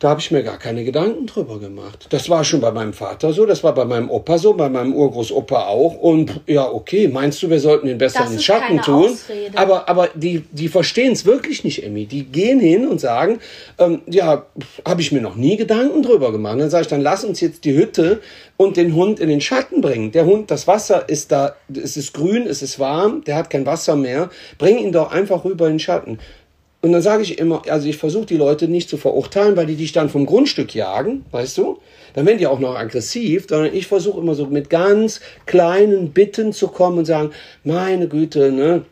[0.00, 2.06] da habe ich mir gar keine Gedanken drüber gemacht.
[2.10, 4.94] Das war schon bei meinem Vater so, das war bei meinem Opa so, bei meinem
[4.94, 5.94] Urgroßopa auch.
[5.94, 9.10] Und ja, okay, meinst du, wir sollten ihn besser Das ins ist Schatten tun?
[9.10, 9.56] Ausrede.
[9.56, 12.06] Aber, aber die, die verstehen es wirklich nicht, Emmy.
[12.06, 13.38] Die gehen hin und sagen,
[13.78, 14.46] ähm, ja,
[14.86, 16.58] habe ich mir noch nie Gedanken drüber gemacht.
[16.58, 18.20] Dann sage ich, dann lass uns jetzt die Hütte
[18.56, 20.12] und den Hund in den Schatten bringen.
[20.12, 23.64] Der Hund, das Wasser ist da, es ist grün, es ist warm, der hat kein
[23.64, 24.30] Wasser mehr.
[24.58, 26.18] Bring ihn doch einfach rüber in den Schatten.
[26.82, 29.76] Und dann sage ich immer, also ich versuche die Leute nicht zu verurteilen, weil die
[29.76, 31.78] dich dann vom Grundstück jagen, weißt du?
[32.14, 36.52] Dann werden die auch noch aggressiv, sondern ich versuche immer so mit ganz kleinen Bitten
[36.54, 37.32] zu kommen und sagen,
[37.64, 38.84] meine Güte, ne?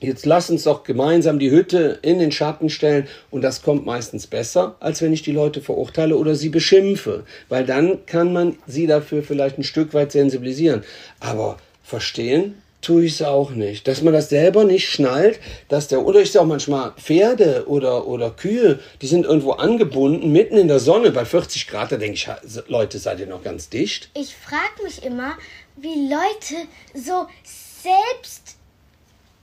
[0.00, 4.26] Jetzt lass uns doch gemeinsam die Hütte in den Schatten stellen und das kommt meistens
[4.26, 8.86] besser, als wenn ich die Leute verurteile oder sie beschimpfe, weil dann kann man sie
[8.86, 10.84] dafür vielleicht ein Stück weit sensibilisieren.
[11.20, 13.88] Aber verstehen tue ich es auch nicht.
[13.88, 18.06] Dass man das selber nicht schnallt, dass der, oder ich sehe auch manchmal Pferde oder,
[18.06, 22.14] oder Kühe, die sind irgendwo angebunden, mitten in der Sonne bei 40 Grad, da denke
[22.14, 22.28] ich,
[22.68, 24.10] Leute, seid ihr noch ganz dicht?
[24.14, 25.36] Ich frage mich immer,
[25.76, 28.56] wie Leute so selbst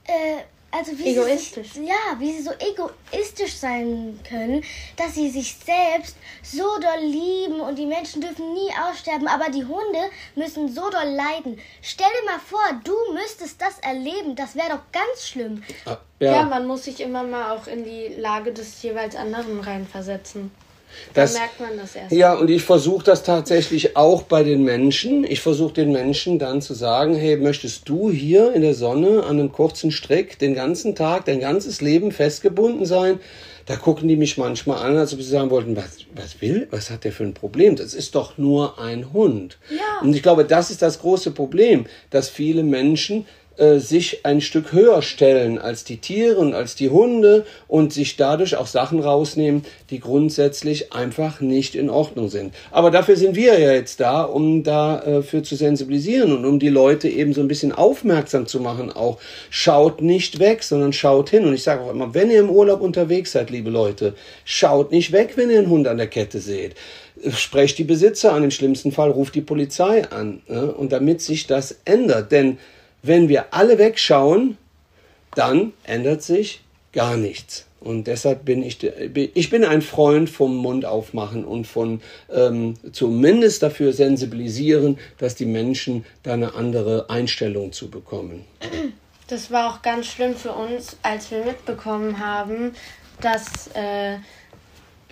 [0.04, 1.74] äh, also wie egoistisch.
[1.74, 4.64] Sie, ja, wie sie so egoistisch sein können,
[4.96, 9.64] dass sie sich selbst so doll lieben und die Menschen dürfen nie aussterben, aber die
[9.64, 11.60] Hunde müssen so doll leiden.
[11.82, 15.62] Stell dir mal vor, du müsstest das erleben, das wäre doch ganz schlimm.
[15.84, 16.32] Ah, ja.
[16.32, 20.50] ja, man muss sich immer mal auch in die Lage des jeweils anderen reinversetzen.
[21.14, 22.12] Das, da merkt man das erst.
[22.12, 25.24] Ja, und ich versuche das tatsächlich auch bei den Menschen.
[25.24, 29.38] Ich versuche den Menschen dann zu sagen, hey, möchtest du hier in der Sonne an
[29.38, 33.20] einem kurzen Strick den ganzen Tag, dein ganzes Leben festgebunden sein?
[33.66, 36.90] Da gucken die mich manchmal an, als ob sie sagen wollten, was, was will, was
[36.90, 37.76] hat der für ein Problem?
[37.76, 39.58] Das ist doch nur ein Hund.
[39.70, 40.00] Ja.
[40.02, 43.26] Und ich glaube, das ist das große Problem, dass viele Menschen
[43.56, 48.16] äh, sich ein Stück höher stellen als die Tiere und als die Hunde und sich
[48.16, 52.54] dadurch auch Sachen rausnehmen, die grundsätzlich einfach nicht in Ordnung sind.
[52.70, 56.70] Aber dafür sind wir ja jetzt da, um dafür äh, zu sensibilisieren und um die
[56.70, 58.90] Leute eben so ein bisschen aufmerksam zu machen.
[58.90, 59.18] Auch
[59.50, 61.44] schaut nicht weg, sondern schaut hin.
[61.44, 65.12] Und ich sage auch immer, wenn ihr im Urlaub unterwegs seid, liebe Leute, schaut nicht
[65.12, 66.74] weg, wenn ihr einen Hund an der Kette seht
[67.30, 70.42] sprecht die Besitzer an, im schlimmsten Fall ruft die Polizei an.
[70.48, 70.72] Ne?
[70.72, 72.58] Und damit sich das ändert, denn
[73.02, 74.56] wenn wir alle wegschauen,
[75.34, 76.62] dann ändert sich
[76.92, 77.66] gar nichts.
[77.80, 83.62] Und deshalb bin ich, ich bin ein Freund vom Mund aufmachen und von ähm, zumindest
[83.62, 88.44] dafür sensibilisieren, dass die Menschen da eine andere Einstellung zu bekommen.
[89.26, 92.72] Das war auch ganz schlimm für uns, als wir mitbekommen haben,
[93.20, 94.18] dass äh,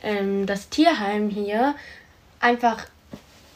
[0.03, 1.75] ähm, das Tierheim hier
[2.39, 2.87] einfach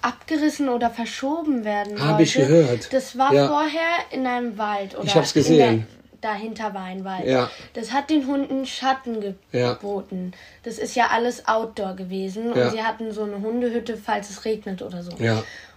[0.05, 2.93] abgerissen oder verschoben werden Habe ich gehört.
[2.93, 3.49] Das war ja.
[3.49, 4.95] vorher in einem Wald.
[4.95, 5.87] Oder ich habe es gesehen.
[6.21, 7.27] dahinter war ein Wald.
[7.27, 7.51] Ja.
[7.73, 10.33] Das hat den Hunden Schatten geboten.
[10.33, 10.39] Ja.
[10.63, 12.53] Das ist ja alles Outdoor gewesen.
[12.53, 15.13] Und sie hatten so eine Hundehütte, falls es regnet oder so.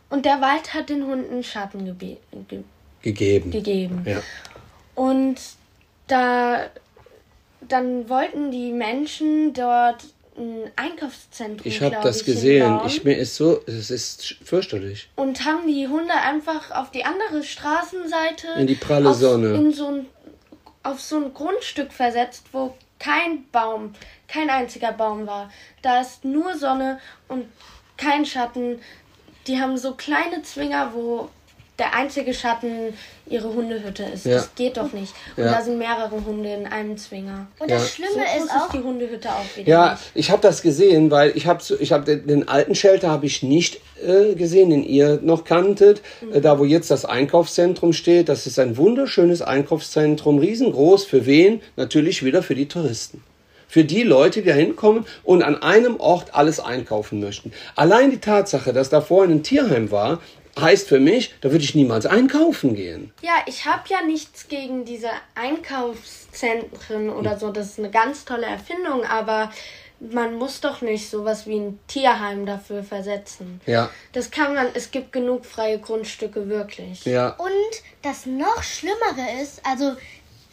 [0.09, 2.63] Und der Wald hat den Hunden Schatten ge ge
[3.01, 3.51] gegeben.
[3.51, 4.03] gegeben.
[4.05, 4.21] Ja.
[4.95, 5.35] Und
[6.07, 6.69] da
[7.67, 10.05] dann wollten die Menschen dort
[10.37, 11.65] ein Einkaufszentrum.
[11.65, 12.79] Ich habe das gesehen.
[12.85, 15.09] Ich, mir ist so, es ist fürchterlich.
[15.15, 18.47] Und haben die Hunde einfach auf die andere Straßenseite.
[18.57, 19.55] In die pralle auf, Sonne.
[19.55, 20.05] In so ein,
[20.83, 23.93] auf so ein Grundstück versetzt, wo kein Baum,
[24.27, 25.51] kein einziger Baum war.
[25.81, 27.45] Da ist nur Sonne und
[27.97, 28.79] kein Schatten.
[29.47, 31.29] Die haben so kleine Zwinger, wo
[31.79, 32.93] der einzige Schatten
[33.29, 34.25] ihre Hundehütte ist.
[34.25, 34.35] Ja.
[34.35, 35.13] Das geht doch nicht.
[35.35, 35.51] Und ja.
[35.51, 37.47] da sind mehrere Hunde in einem Zwinger.
[37.59, 39.69] Und das Schlimme so ist auch ist die Hundehütte auch wieder.
[39.69, 40.01] Ja, nicht.
[40.15, 43.43] ich habe das gesehen, weil ich habe ich habe den, den, alten Shelter habe ich
[43.43, 46.33] nicht äh, gesehen, den ihr noch kanntet, mhm.
[46.33, 48.29] äh, da wo jetzt das Einkaufszentrum steht.
[48.29, 51.05] Das ist ein wunderschönes Einkaufszentrum, riesengroß.
[51.05, 51.61] Für wen?
[51.75, 53.23] Natürlich wieder für die Touristen
[53.69, 57.51] für die Leute, die da hinkommen und an einem Ort alles einkaufen möchten.
[57.75, 60.21] Allein die Tatsache, dass da vorhin ein Tierheim war,
[60.59, 63.11] heißt für mich, da würde ich niemals einkaufen gehen.
[63.21, 67.51] Ja, ich habe ja nichts gegen diese Einkaufszentren oder so.
[67.51, 69.51] Das ist eine ganz tolle Erfindung, aber
[69.99, 73.61] man muss doch nicht sowas wie ein Tierheim dafür versetzen.
[73.65, 73.89] Ja.
[74.13, 77.05] Das kann man, es gibt genug freie Grundstücke wirklich.
[77.05, 77.29] Ja.
[77.29, 77.51] Und
[78.03, 79.95] das noch Schlimmere ist, also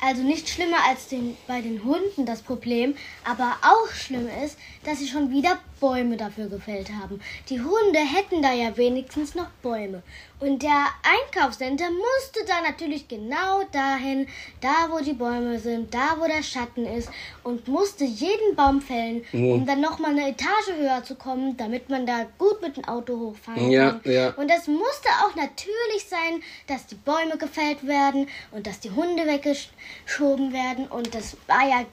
[0.00, 4.98] also nicht schlimmer als den, bei den Hunden das Problem, aber auch schlimm ist, dass
[4.98, 7.20] sie schon wieder Bäume dafür gefällt haben.
[7.50, 10.02] Die Hunde hätten da ja wenigstens noch Bäume.
[10.40, 14.26] Und der Einkaufscenter musste da natürlich genau dahin,
[14.60, 17.08] da wo die Bäume sind, da wo der Schatten ist
[17.42, 22.06] und musste jeden Baum fällen, um dann nochmal eine Etage höher zu kommen, damit man
[22.06, 24.12] da gut mit dem Auto hochfahren ja, kann.
[24.12, 24.30] Ja.
[24.34, 29.26] Und es musste auch natürlich sein, dass die Bäume gefällt werden und dass die Hunde
[29.26, 30.86] weggeschoben werden.
[30.88, 31.84] Und das war ja,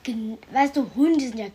[0.52, 1.50] weißt du, Hunde sind ja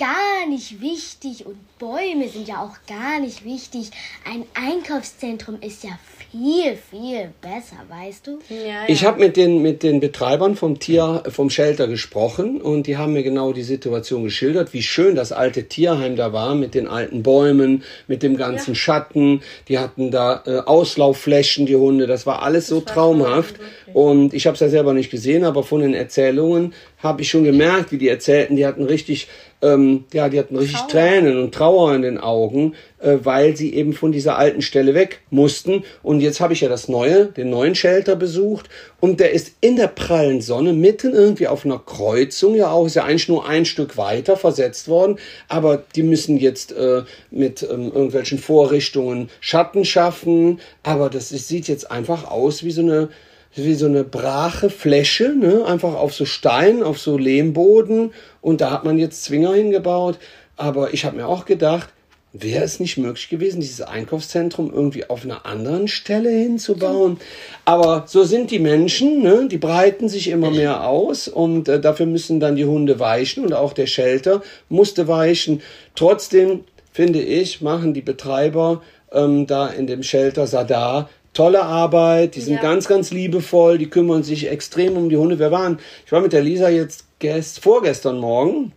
[0.00, 3.90] gar nicht wichtig und Bäume sind ja auch gar nicht wichtig.
[4.24, 5.90] Ein Einkaufszentrum ist ja
[6.30, 8.38] viel, viel besser, weißt du?
[8.48, 8.82] Ja, ja.
[8.88, 13.12] Ich habe mit den, mit den Betreibern vom Tier, vom Shelter gesprochen und die haben
[13.12, 17.22] mir genau die Situation geschildert, wie schön das alte Tierheim da war mit den alten
[17.22, 18.76] Bäumen, mit dem ganzen ja.
[18.76, 19.42] Schatten.
[19.68, 22.06] Die hatten da äh, Auslaufflächen, die Hunde.
[22.06, 23.56] Das war alles das so war traumhaft.
[23.94, 27.44] Und ich habe es ja selber nicht gesehen, aber von den Erzählungen habe ich schon
[27.44, 29.28] gemerkt, wie die erzählten, die hatten richtig,
[29.62, 30.88] ähm, ja, die hatten richtig Trauer.
[30.88, 35.20] Tränen und Trauer in den Augen, äh, weil sie eben von dieser alten Stelle weg
[35.30, 35.84] mussten.
[36.02, 38.68] Und jetzt habe ich ja das neue, den neuen Shelter besucht
[39.00, 42.96] und der ist in der prallen Sonne mitten irgendwie auf einer Kreuzung ja auch, ist
[42.96, 47.86] ja eigentlich nur ein Stück weiter versetzt worden, aber die müssen jetzt äh, mit ähm,
[47.86, 53.08] irgendwelchen Vorrichtungen Schatten schaffen, aber das sieht jetzt einfach aus wie so eine
[53.54, 55.64] wie so eine brache Fläche, ne?
[55.66, 60.18] einfach auf so Stein, auf so Lehmboden und da hat man jetzt Zwinger hingebaut.
[60.56, 61.88] Aber ich habe mir auch gedacht,
[62.32, 67.18] wäre es nicht möglich gewesen, dieses Einkaufszentrum irgendwie auf einer anderen Stelle hinzubauen.
[67.64, 69.48] Aber so sind die Menschen, ne?
[69.50, 73.52] die breiten sich immer mehr aus und äh, dafür müssen dann die Hunde weichen und
[73.52, 75.60] auch der Shelter musste weichen.
[75.96, 78.82] Trotzdem finde ich, machen die Betreiber
[79.12, 82.62] ähm, da in dem Shelter Sadar tolle Arbeit, die sind Ja.
[82.62, 85.38] ganz, ganz liebevoll, die kümmern sich extrem um die Hunde.
[85.38, 88.72] Wir waren, ich war mit der Lisa jetzt gest, vorgestern Morgen,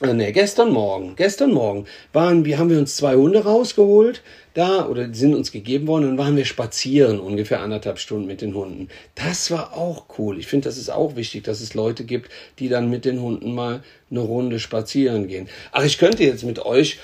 [0.00, 4.22] äh, nee, gestern Morgen, gestern Morgen waren wir, haben wir uns zwei Hunde rausgeholt,
[4.54, 8.40] da, oder die sind uns gegeben worden, dann waren wir spazieren, ungefähr anderthalb Stunden mit
[8.40, 8.88] den Hunden.
[9.14, 10.38] Das war auch cool.
[10.38, 13.54] Ich finde, das ist auch wichtig, dass es Leute gibt, die dann mit den Hunden
[13.54, 15.48] mal eine Runde spazieren gehen.
[15.70, 16.98] Ach, ich könnte jetzt mit euch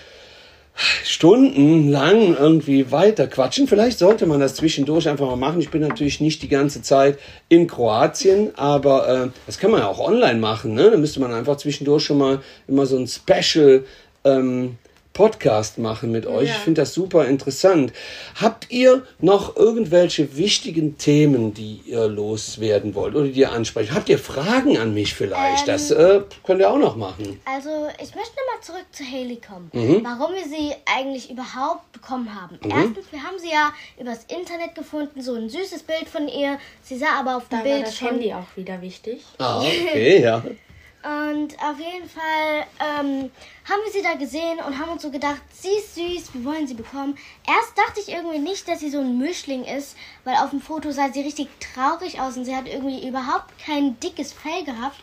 [1.04, 3.68] stundenlang irgendwie weiter quatschen.
[3.68, 5.60] Vielleicht sollte man das zwischendurch einfach mal machen.
[5.60, 9.87] Ich bin natürlich nicht die ganze Zeit in Kroatien, aber äh, das kann man ja
[9.87, 10.74] auch online machen.
[10.74, 10.90] Ne?
[10.90, 13.84] Da müsste man einfach zwischendurch schon mal immer so ein Special
[14.24, 14.76] ähm,
[15.14, 16.48] Podcast machen mit euch.
[16.48, 16.57] Ja.
[16.57, 17.92] Ich finde das super interessant.
[18.35, 23.94] Habt ihr noch irgendwelche wichtigen Themen, die ihr loswerden wollt oder die ihr ansprechen?
[23.94, 25.68] Habt ihr Fragen an mich vielleicht?
[25.68, 27.40] das äh, könnt ihr auch noch machen.
[27.44, 29.70] Also, ich möchte nochmal zurück zu Haley kommen.
[29.72, 30.05] Mhm.
[30.05, 32.59] Warum wir sie eigentlich überhaupt bekommen haben.
[32.62, 36.59] Erstens, wir haben sie ja übers Internet gefunden, so ein süßes Bild von ihr.
[36.83, 38.09] Sie sah aber auf dem Da war Bild das schon.
[38.09, 39.22] Handy auch wieder wichtig.
[39.38, 40.42] Ah, okay, ja.
[41.04, 43.30] Und auf jeden Fall ähm,
[43.68, 46.66] haben wir sie da gesehen und haben uns so gedacht, sie ist süß, wir wollen
[46.66, 47.18] sie bekommen.
[47.46, 50.92] Erst dachte ich irgendwie nicht, dass sie so ein Mischling ist, weil auf dem Foto
[50.92, 54.96] sah sie richtig traurig aus und sie hat irgendwie überhaupt kein dickes Fell gehabt.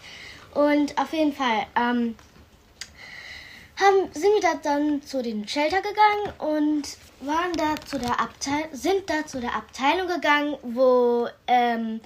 [0.56, 2.16] Und auf jeden Fall ähm,
[3.80, 8.70] haben, sind wir da dann zu den Shelter gegangen und waren da zu der Abteil
[8.72, 12.02] sind da zu der Abteilung gegangen, wo ähm,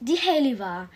[0.00, 0.88] die Haley war.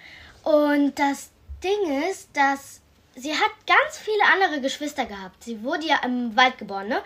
[0.44, 1.31] Und das
[1.62, 2.80] Ding ist, dass
[3.14, 5.44] sie hat ganz viele andere Geschwister gehabt.
[5.44, 7.02] Sie wurde ja im Wald geboren, ne?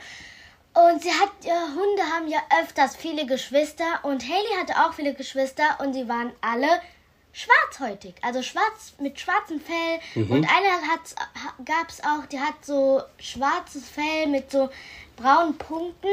[0.75, 5.15] Und sie hat, ja, Hunde haben ja öfters viele Geschwister und Haley hatte auch viele
[5.15, 6.69] Geschwister und die waren alle
[7.33, 10.25] schwarzhäutig, also schwarz mit schwarzem Fell.
[10.29, 11.15] Und eine hat
[11.65, 14.69] gab es auch, die hat so schwarzes Fell mit so
[15.17, 16.09] braunen Punkten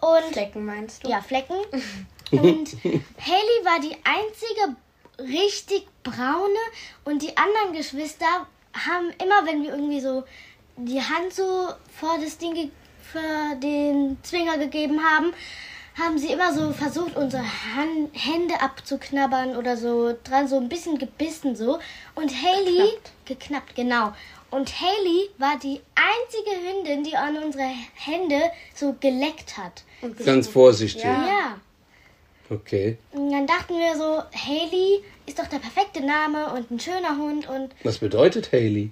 [0.00, 1.08] und Flecken meinst du?
[1.08, 1.56] ja, Flecken.
[2.30, 4.76] Und Haley war die einzige
[5.18, 6.64] richtig braune
[7.04, 10.24] und die anderen Geschwister haben immer, wenn wir irgendwie so
[10.76, 12.70] die Hand so vor das Ding
[13.02, 15.32] für den Zwinger gegeben haben,
[15.98, 20.98] haben sie immer so versucht, unsere Han Hände abzuknabbern oder so dran, so ein bisschen
[20.98, 21.78] gebissen so.
[22.14, 23.10] Und Haley, Geknappt.
[23.24, 24.12] geknappt, genau.
[24.50, 28.40] Und Haley war die einzige Hündin, die an unsere Hände
[28.74, 29.82] so geleckt hat.
[30.00, 31.04] Und Ganz vorsichtig.
[31.04, 31.26] Ja.
[31.26, 31.56] Ja.
[32.50, 32.96] Okay.
[33.12, 37.48] Und dann dachten wir so, Haley ist doch der perfekte Name und ein schöner Hund
[37.48, 38.90] und Was bedeutet Haley?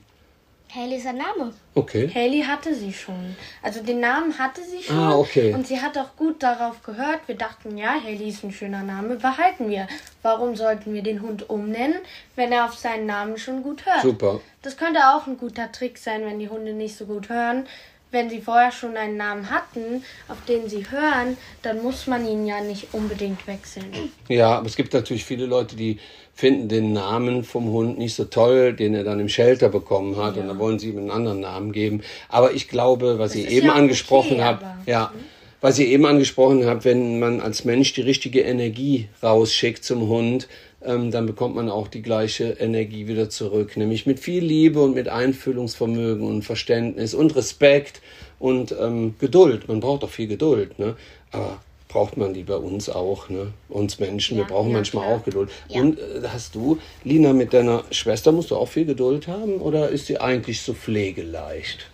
[0.74, 1.52] Haley ist ein Name.
[1.74, 2.10] Okay.
[2.12, 3.36] Haley hatte sie schon.
[3.62, 4.96] Also den Namen hatte sie schon.
[4.96, 5.54] Ah, okay.
[5.54, 7.20] Und sie hat auch gut darauf gehört.
[7.26, 9.86] Wir dachten, ja, Haley ist ein schöner Name, behalten wir.
[10.22, 12.00] Warum sollten wir den Hund umnennen,
[12.34, 14.02] wenn er auf seinen Namen schon gut hört?
[14.02, 14.40] Super.
[14.62, 17.66] Das könnte auch ein guter Trick sein, wenn die Hunde nicht so gut hören.
[18.12, 22.46] Wenn sie vorher schon einen Namen hatten, auf den sie hören, dann muss man ihn
[22.46, 23.86] ja nicht unbedingt wechseln.
[24.28, 25.98] Ja, aber es gibt natürlich viele Leute, die
[26.32, 30.36] finden den Namen vom Hund nicht so toll, den er dann im Shelter bekommen hat
[30.36, 32.02] und dann wollen sie ihm einen anderen Namen geben.
[32.28, 35.12] Aber ich glaube, was ihr ist eben ja angesprochen okay, habt, aber- ja,
[35.60, 40.46] was ihr eben angesprochen habt, wenn man als Mensch die richtige Energie rausschickt zum Hund,
[40.86, 44.94] ähm, dann bekommt man auch die gleiche Energie wieder zurück, nämlich mit viel Liebe und
[44.94, 48.00] mit Einfühlungsvermögen und Verständnis und Respekt
[48.38, 49.68] und ähm, Geduld.
[49.68, 50.96] Man braucht auch viel Geduld, ne?
[51.32, 53.52] Aber braucht man die bei uns auch, ne?
[53.68, 55.16] Uns Menschen, wir Ja, brauchen ja, manchmal klar.
[55.16, 55.50] auch Geduld.
[55.68, 55.80] Ja.
[55.80, 59.88] Und äh, hast du, Lina, mit deiner Schwester musst du auch viel Geduld haben oder
[59.88, 61.88] ist sie eigentlich so pflegeleicht?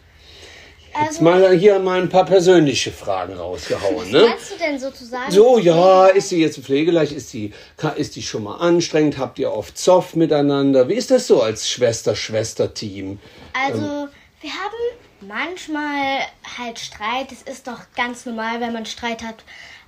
[0.95, 4.27] Jetzt Also, mal hier mal ein paar persönliche Fragen rausgehauen, was ne?
[4.29, 5.31] meinst du denn sozusagen?
[5.33, 7.13] So, ja, ist sie jetzt pflegeleicht?
[7.13, 9.17] Ist sie, ka- ist die schon mal anstrengend?
[9.17, 10.89] Habt ihr oft Zoff miteinander?
[10.89, 13.19] Wie ist das so als Schwester-Schwester-Team?
[13.55, 14.09] Also,
[14.43, 16.21] wir haben manchmal
[16.59, 17.33] halt Streit.
[17.33, 19.37] Es ist doch ganz normal, wenn man Streit hat.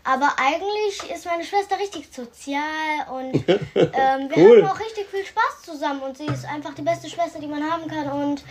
[0.04, 2.60] Aber eigentlich ist meine Schwester richtig sozial
[3.10, 3.34] und
[3.74, 4.62] ähm, wir Cool.
[4.62, 7.62] haben auch richtig viel Spaß zusammen und sie ist einfach die beste Schwester, die man
[7.62, 8.44] haben kann und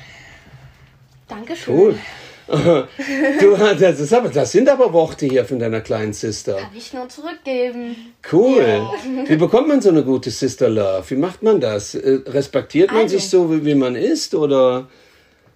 [1.27, 1.75] Dankeschön.
[1.77, 1.99] Cool.
[2.47, 6.55] Du, das, ist aber, das sind aber Worte hier von deiner kleinen Sister.
[6.55, 7.95] Kann ich nur zurückgeben.
[8.31, 8.81] Cool.
[9.25, 11.03] Wie bekommt man so eine gute Sister Love?
[11.09, 11.95] Wie macht man das?
[11.95, 13.17] Äh, Respektiert man Also.
[13.17, 14.35] sich so, wie, wie man ist?
[14.35, 14.87] Oder?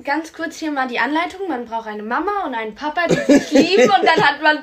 [0.04, 1.48] Ganz kurz hier mal die Anleitung.
[1.48, 3.84] Man braucht eine Mama und einen Papa, die sich lieben.
[3.90, 4.60] Und dann hat man,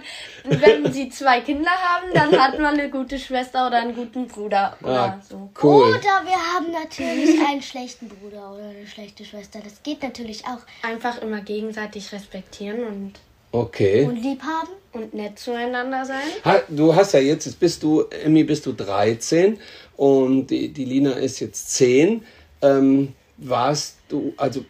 [0.61, 4.77] wenn sie zwei Kinder haben, dann hat man eine gute Schwester oder einen guten Bruder.
[4.83, 5.51] Oder Ah, so.
[5.63, 5.89] cool.
[5.89, 9.59] oder wir haben natürlich einen schlechten Bruder oder eine schlechte Schwester.
[9.63, 10.61] Das geht natürlich auch.
[10.89, 13.13] Einfach immer gegenseitig respektieren und,
[13.51, 14.05] Okay.
[14.05, 14.69] Und lieb haben.
[14.93, 16.23] und nett zueinander sein.
[16.45, 19.59] Ha, Du hast ja jetzt, jetzt bist du, Emmy, bist du 13
[19.97, 22.25] und die, die Lina ist jetzt 10.
[22.63, 24.65] Ähm, warst du, also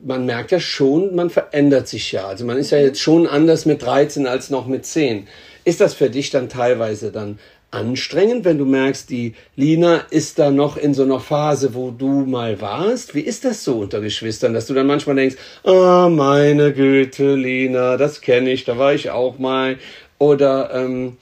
[0.00, 2.26] man merkt ja schon, man verändert sich ja.
[2.26, 5.26] Also man ist ja jetzt schon anders mit 13 als noch mit 10.
[5.64, 7.38] Ist das für dich dann teilweise dann
[7.74, 12.24] anstrengend, wenn du merkst, die Lina ist da noch in so einer Phase, wo du
[12.24, 13.14] mal warst?
[13.14, 17.96] Wie ist das so unter Geschwistern, dass du dann manchmal denkst, ah, meine Güte, Lina,
[17.96, 19.78] das kenne ich, da war ich auch mal.
[20.18, 21.16] Oder ähm,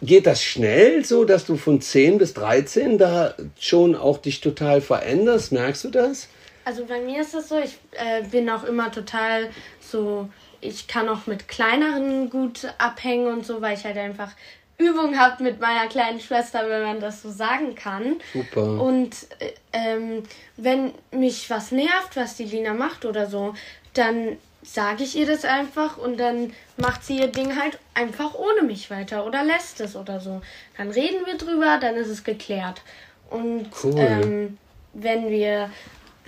[0.00, 4.80] geht das schnell so, dass du von 10 bis 13 da schon auch dich total
[4.80, 5.52] veränderst?
[5.52, 6.28] Merkst du das?
[6.64, 9.50] Also bei mir ist es so, ich äh, bin auch immer total
[9.80, 10.28] so,
[10.60, 14.32] ich kann auch mit kleineren gut abhängen und so, weil ich halt einfach
[14.78, 18.16] Übung habe mit meiner kleinen Schwester, wenn man das so sagen kann.
[18.32, 18.80] Super.
[18.80, 20.22] Und äh, ähm,
[20.56, 23.54] wenn mich was nervt, was die Lina macht oder so,
[23.94, 28.62] dann sage ich ihr das einfach und dann macht sie ihr Ding halt einfach ohne
[28.62, 30.40] mich weiter oder lässt es oder so.
[30.76, 32.82] Dann reden wir drüber, dann ist es geklärt.
[33.28, 33.94] Und Cool.
[33.96, 34.58] ähm,
[34.94, 35.70] wenn wir,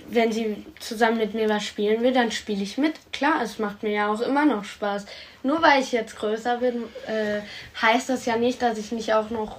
[0.09, 2.93] wenn sie zusammen mit mir was spielen will, dann spiele ich mit.
[3.11, 5.05] Klar, es macht mir ja auch immer noch Spaß.
[5.43, 7.41] Nur weil ich jetzt größer bin, äh,
[7.81, 9.57] heißt das ja nicht, dass ich nicht auch noch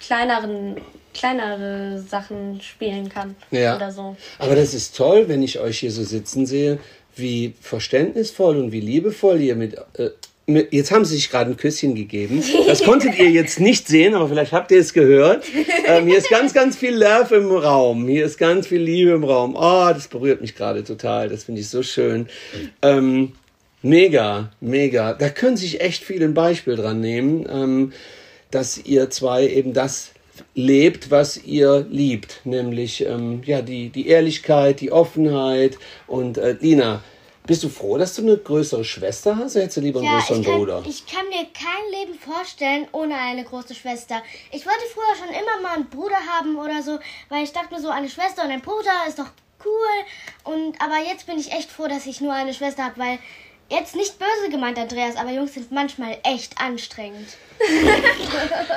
[0.00, 0.76] kleineren,
[1.14, 3.36] kleinere Sachen spielen kann.
[3.50, 3.76] Ja.
[3.76, 4.16] Oder so.
[4.38, 6.78] Aber das ist toll, wenn ich euch hier so sitzen sehe,
[7.14, 9.74] wie verständnisvoll und wie liebevoll ihr mit.
[9.94, 12.42] Äh, mit jetzt haben sie sich gerade ein Küsschen gegeben.
[12.66, 15.44] Das konntet ihr jetzt nicht sehen, aber vielleicht habt ihr es gehört.
[15.86, 18.06] Ähm, hier ist ganz, ganz viel Love im Raum.
[18.06, 19.54] Hier ist ganz viel Liebe im Raum.
[19.56, 21.28] Oh, das berührt mich gerade total.
[21.28, 22.28] Das finde ich so schön.
[22.82, 23.32] Ähm,
[23.82, 25.12] mega, mega.
[25.14, 27.92] Da können sich echt viele ein Beispiel dran nehmen, ähm,
[28.50, 30.12] dass ihr zwei eben das
[30.54, 37.02] lebt, was ihr liebt, nämlich ähm, ja die die Ehrlichkeit, die Offenheit und äh, Lina,
[37.44, 39.56] bist du froh, dass du eine größere Schwester hast?
[39.56, 40.82] Oder hättest du lieber einen Ja, größeren ich kann, Bruder?
[40.88, 44.22] ich kann mir kein Leben vorstellen ohne eine große Schwester.
[44.52, 47.80] Ich wollte früher schon immer mal einen Bruder haben oder so, weil ich dachte mir
[47.80, 49.30] so, eine Schwester und ein Bruder ist doch
[49.64, 50.52] cool.
[50.54, 53.18] Und aber jetzt bin ich echt froh, dass ich nur eine Schwester habe, weil
[53.72, 57.28] jetzt nicht böse gemeint, Andreas, aber Jungs sind manchmal echt anstrengend.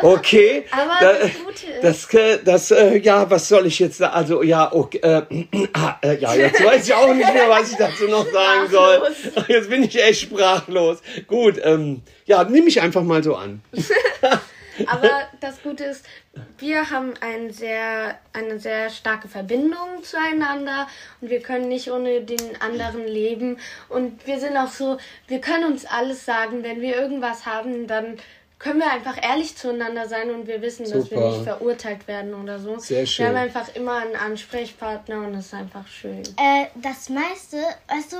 [0.01, 0.65] Okay.
[0.71, 4.09] Aber da, das Gute ist- das, äh, das, äh, ja, was soll ich jetzt da?
[4.09, 5.21] Also ja, okay, äh,
[5.73, 9.01] ah, äh, ja, jetzt weiß ich auch nicht mehr, was ich dazu noch sagen soll.
[9.47, 10.99] Jetzt bin ich echt sprachlos.
[11.27, 13.61] Gut, ähm, ja, nimm mich einfach mal so an.
[14.87, 15.09] Aber
[15.39, 16.05] das Gute ist,
[16.57, 20.87] wir haben ein sehr, eine sehr starke Verbindung zueinander
[21.21, 23.57] und wir können nicht ohne den anderen leben.
[23.89, 24.97] Und wir sind auch so,
[25.27, 26.63] wir können uns alles sagen.
[26.63, 28.17] Wenn wir irgendwas haben, dann
[28.59, 31.29] können wir einfach ehrlich zueinander sein und wir wissen, dass wir Super.
[31.29, 32.79] nicht verurteilt werden oder so.
[32.79, 33.25] Sehr schön.
[33.25, 36.23] Wir haben einfach immer einen Ansprechpartner und das ist einfach schön.
[36.37, 37.57] Äh, das meiste,
[37.87, 38.17] weißt du,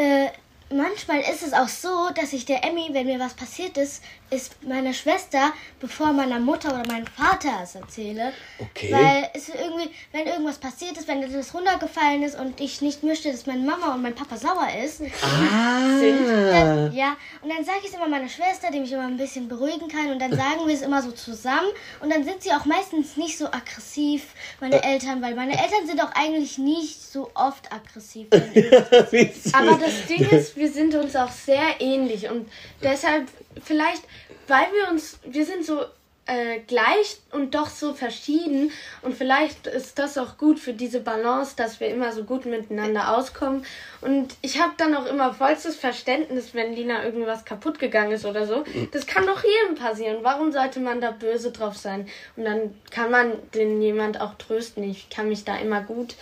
[0.00, 0.28] äh,
[0.70, 4.02] manchmal ist es auch so, dass ich der Emmy, wenn mir was passiert ist,
[4.34, 8.32] ist meiner Schwester, bevor meiner Mutter oder meinem Vater es erzähle.
[8.58, 8.92] Okay.
[8.92, 13.30] Weil es irgendwie, wenn irgendwas passiert ist, wenn etwas runtergefallen ist und ich nicht möchte,
[13.30, 16.00] dass meine Mama und mein Papa sauer ist, Ah.
[16.00, 19.48] dann, ja, und dann sage ich es immer meiner Schwester, die mich immer ein bisschen
[19.48, 21.68] beruhigen kann und dann sagen wir es immer so zusammen
[22.00, 24.24] und dann sind sie auch meistens nicht so aggressiv,
[24.60, 28.26] meine Eltern, weil meine Eltern sind auch eigentlich nicht so oft aggressiv.
[29.52, 32.48] Aber das Ding ist, wir sind uns auch sehr ähnlich und
[32.82, 33.28] deshalb
[33.62, 34.02] vielleicht,
[34.48, 35.80] weil wir uns, wir sind so
[36.26, 41.54] äh, gleich und doch so verschieden und vielleicht ist das auch gut für diese Balance,
[41.54, 43.66] dass wir immer so gut miteinander auskommen
[44.00, 48.46] und ich habe dann auch immer vollstes Verständnis, wenn Lina irgendwas kaputt gegangen ist oder
[48.46, 48.64] so.
[48.92, 50.18] Das kann doch jedem passieren.
[50.22, 52.08] Warum sollte man da böse drauf sein?
[52.36, 54.82] Und dann kann man den jemand auch trösten.
[54.84, 56.16] Ich kann mich da immer gut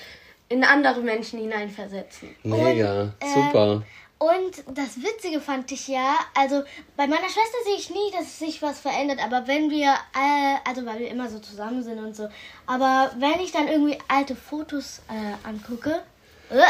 [0.48, 2.28] in andere Menschen hineinversetzen.
[2.42, 3.82] Mega, Und, äh, super.
[4.22, 6.62] Und das Witzige fand ich ja, also
[6.96, 10.86] bei meiner Schwester sehe ich nie, dass sich was verändert, aber wenn wir, äh, also
[10.86, 12.28] weil wir immer so zusammen sind und so,
[12.64, 16.04] aber wenn ich dann irgendwie alte Fotos äh, angucke,
[16.50, 16.60] äh,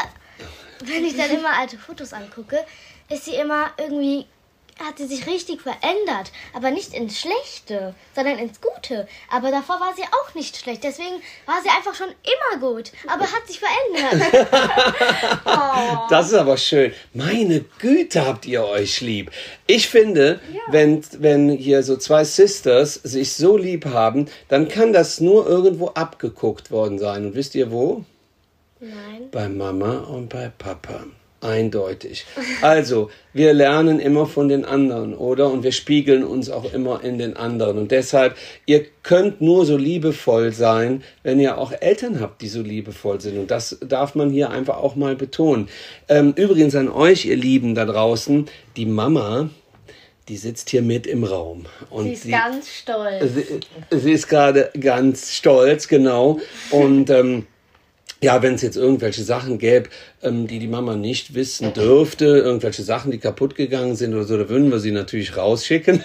[0.83, 2.65] wenn ich dann immer alte Fotos angucke,
[3.11, 4.25] ist sie immer irgendwie
[4.85, 6.33] hat sie sich richtig verändert.
[6.55, 9.07] Aber nicht ins Schlechte, sondern ins Gute.
[9.31, 10.85] Aber davor war sie auch nicht schlecht.
[10.85, 12.93] Deswegen war sie einfach schon immer gut.
[13.07, 14.49] Aber hat sich verändert.
[16.11, 16.93] Das ist aber schön.
[17.15, 19.31] Meine Güte, habt ihr euch lieb.
[19.67, 25.21] Ich finde, wenn, wenn hier so zwei Sisters sich so lieb haben, dann kann das
[25.21, 27.27] nur irgendwo abgeguckt worden sein.
[27.27, 28.05] Und wisst ihr wo?
[28.81, 29.29] Nein.
[29.31, 31.05] Bei Mama und bei Papa.
[31.43, 32.25] Eindeutig.
[32.61, 35.51] Also, wir lernen immer von den anderen, oder?
[35.51, 37.79] Und wir spiegeln uns auch immer in den anderen.
[37.79, 42.63] Und deshalb, ihr könnt nur so liebevoll sein, wenn ihr auch Eltern habt, die so
[42.63, 43.39] liebevoll sind.
[43.39, 45.69] Und das darf man hier einfach auch mal betonen.
[46.09, 49.51] Ähm, übrigens an euch, ihr Lieben da draußen, die Mama,
[50.29, 51.67] die sitzt hier mit im Raum.
[51.91, 53.35] Und Sie ist ganz stolz.
[53.35, 56.39] Sie, sie ist gerade ganz stolz, genau.
[56.71, 57.47] Und ähm,
[58.23, 59.91] ja, wenn es jetzt irgendwelche Sachen gäbe,
[60.23, 64.39] ähm, die die Mama nicht wissen dürfte, irgendwelche Sachen, die kaputt gegangen sind oder so,
[64.39, 65.97] da würden wir sie natürlich rausschicken.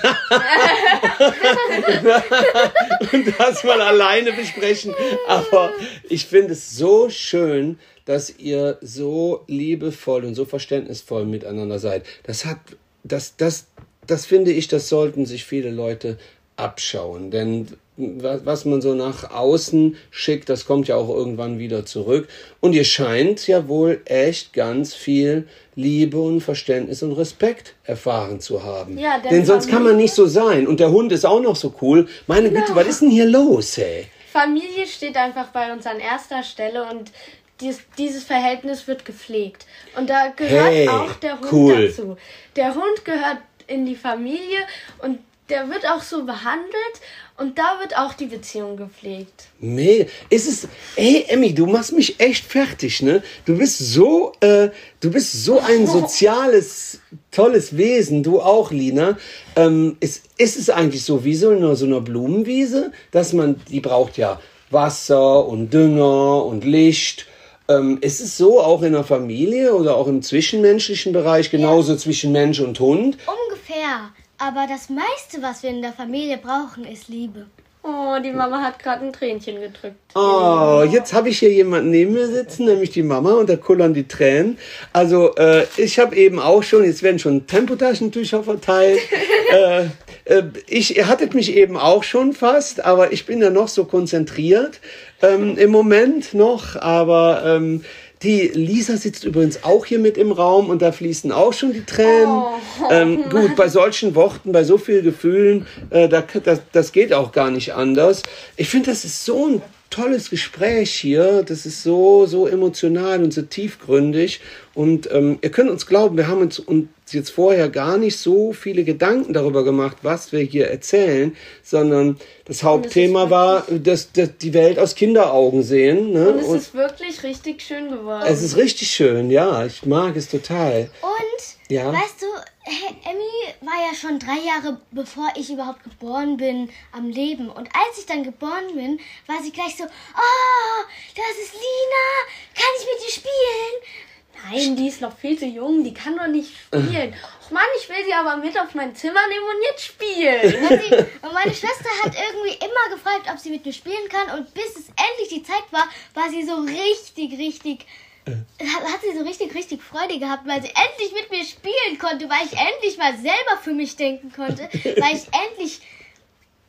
[3.13, 4.95] und das mal alleine besprechen.
[5.28, 5.72] Aber
[6.09, 12.03] ich finde es so schön, dass ihr so liebevoll und so verständnisvoll miteinander seid.
[12.24, 12.57] Das hat,
[13.03, 13.68] das, das,
[14.07, 16.18] das finde ich, das sollten sich viele Leute
[16.55, 17.30] abschauen.
[17.30, 17.68] Denn
[17.98, 22.28] was man so nach außen schickt, das kommt ja auch irgendwann wieder zurück.
[22.60, 28.64] Und ihr scheint ja wohl echt ganz viel Liebe und Verständnis und Respekt erfahren zu
[28.64, 28.98] haben.
[29.00, 30.68] Ja, denn denn sonst kann man nicht so sein.
[30.68, 32.08] Und der Hund ist auch noch so cool.
[32.28, 34.08] Meine Güte, was ist denn hier los, ey?
[34.32, 37.12] Familie steht einfach bei uns an erster Stelle und
[37.60, 39.66] dies, dieses Verhältnis wird gepflegt.
[39.98, 41.88] Und da gehört Hey, auch der Hund cool.
[41.88, 42.18] dazu.
[42.56, 44.60] Der Hund gehört in die Familie
[45.00, 45.18] und
[45.50, 47.02] der wird auch so behandelt
[47.38, 49.48] und da wird auch die Beziehung gepflegt.
[49.60, 50.06] Mega.
[50.30, 50.68] Ist es.
[50.96, 53.22] Ey, Emmy, du machst mich echt fertig, ne?
[53.46, 54.70] Du bist so, äh,
[55.00, 57.00] du bist so ein soziales,
[57.32, 58.24] tolles Wesen.
[58.24, 59.18] Du auch, Lina.
[59.56, 63.82] Ähm, ist, ist es eigentlich so wie so in so einer Blumenwiese, dass man, die
[63.82, 64.40] braucht ja
[64.72, 67.28] Wasser und Dünger und Licht.
[67.70, 72.32] Ähm, ist es so auch in der Familie oder auch im zwischenmenschlichen Bereich, genauso zwischen
[72.32, 73.18] Mensch und Hund?
[73.28, 74.10] Ungefähr.
[74.40, 77.48] Aber das meiste, was wir in der Familie brauchen, ist Liebe.
[77.84, 79.96] Oh, die Mama hat gerade ein Tränchen gedrückt.
[80.14, 83.94] Oh, jetzt habe ich hier jemanden neben mir sitzen, nämlich die Mama, und da kullern
[83.94, 84.58] die Tränen.
[84.92, 89.00] Also, äh, ich habe eben auch schon, jetzt werden schon Tempotaschentücher verteilt.
[89.54, 89.86] äh,
[90.26, 93.86] äh, ich, ihr hattet mich eben auch schon fast, aber ich bin ja noch so
[93.86, 94.82] konzentriert
[95.22, 96.76] ähm, im Moment noch.
[96.76, 97.86] Aber ähm,
[98.24, 101.86] die Lisa sitzt übrigens auch hier mit im Raum und da fließen auch schon die
[101.86, 102.41] Tränen.
[102.89, 107.32] ähm, gut, bei solchen Worten, bei so vielen Gefühlen, äh, da, das, das geht auch
[107.32, 108.24] gar nicht anders.
[108.55, 111.44] Ich finde, das ist so ein tolles Gespräch hier.
[111.44, 114.42] Das ist so, so emotional und so tiefgründig.
[114.74, 118.54] Und ähm, ihr könnt uns glauben, wir haben uns, uns jetzt vorher gar nicht so
[118.54, 124.54] viele Gedanken darüber gemacht, was wir hier erzählen, sondern das Hauptthema war, dass, dass die
[124.54, 126.12] Welt aus Kinderaugen sehen.
[126.12, 126.30] Ne?
[126.30, 128.26] Und es Und ist wirklich richtig schön geworden.
[128.28, 129.66] es ist richtig schön, ja.
[129.66, 130.90] Ich mag es total.
[131.02, 131.92] Und, Ja.
[131.92, 132.26] weißt du,
[132.68, 137.49] Emmy war ja schon drei Jahre, bevor ich überhaupt geboren bin, am Leben.
[137.49, 140.84] Und als ich dann geboren bin, war sie gleich so, oh,
[141.15, 142.07] das ist Lina,
[142.53, 144.07] kann ich mit dir spielen?
[144.43, 147.15] Nein, die ist noch viel zu jung, die kann doch nicht spielen.
[147.41, 150.41] Och Mann, ich will sie aber mit auf mein Zimmer nehmen und jetzt spielen.
[150.82, 150.95] Sie,
[151.26, 154.38] und meine Schwester hat irgendwie immer gefragt, ob sie mit mir spielen kann.
[154.38, 157.86] Und bis es endlich die Zeit war, war sie so richtig, richtig.
[158.28, 162.30] Hat, hat sie so richtig, richtig Freude gehabt, weil sie endlich mit mir spielen konnte,
[162.30, 165.82] weil ich endlich mal selber für mich denken konnte, weil ich endlich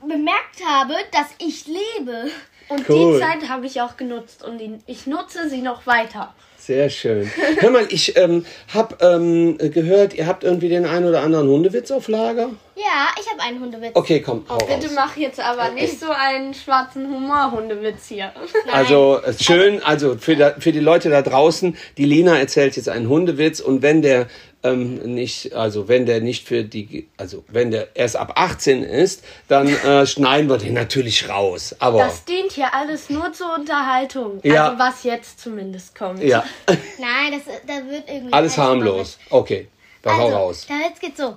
[0.01, 2.31] bemerkt habe, dass ich lebe.
[2.69, 3.15] Und Cool.
[3.15, 6.35] die Zeit habe ich auch genutzt und ich nutze sie noch weiter.
[6.69, 7.31] Sehr schön.
[7.61, 8.45] Hör mal, ich ähm,
[8.75, 12.51] habe ähm, gehört, ihr habt irgendwie den einen oder anderen Hundewitz auf Lager.
[12.77, 13.93] Ja, ich habe einen Hundewitz.
[13.95, 14.93] Okay, komm, hau Bitte raus.
[14.95, 18.33] mach jetzt aber nicht so einen schwarzen Humor-Hundewitz hier.
[18.71, 22.91] Also äh, schön, also für, da, für die Leute da draußen, die Lena erzählt jetzt
[22.91, 24.27] einen Hundewitz und wenn der
[24.65, 29.23] ähm, nicht, also wenn der nicht für die, also wenn der erst ab 18 ist,
[29.47, 31.77] dann äh, schneiden wir den natürlich raus.
[31.79, 34.41] Aber Das dient hier alles nur zur Unterhaltung.
[34.43, 34.67] Ja.
[34.71, 36.23] Also was jetzt zumindest kommt.
[36.23, 36.45] ja,
[36.99, 38.33] Nein, das, da wird irgendwie.
[38.33, 39.19] alles harmlos.
[39.31, 39.69] Okay,
[40.03, 40.67] dann hau Also, raus.
[40.69, 41.37] der Witz geht so.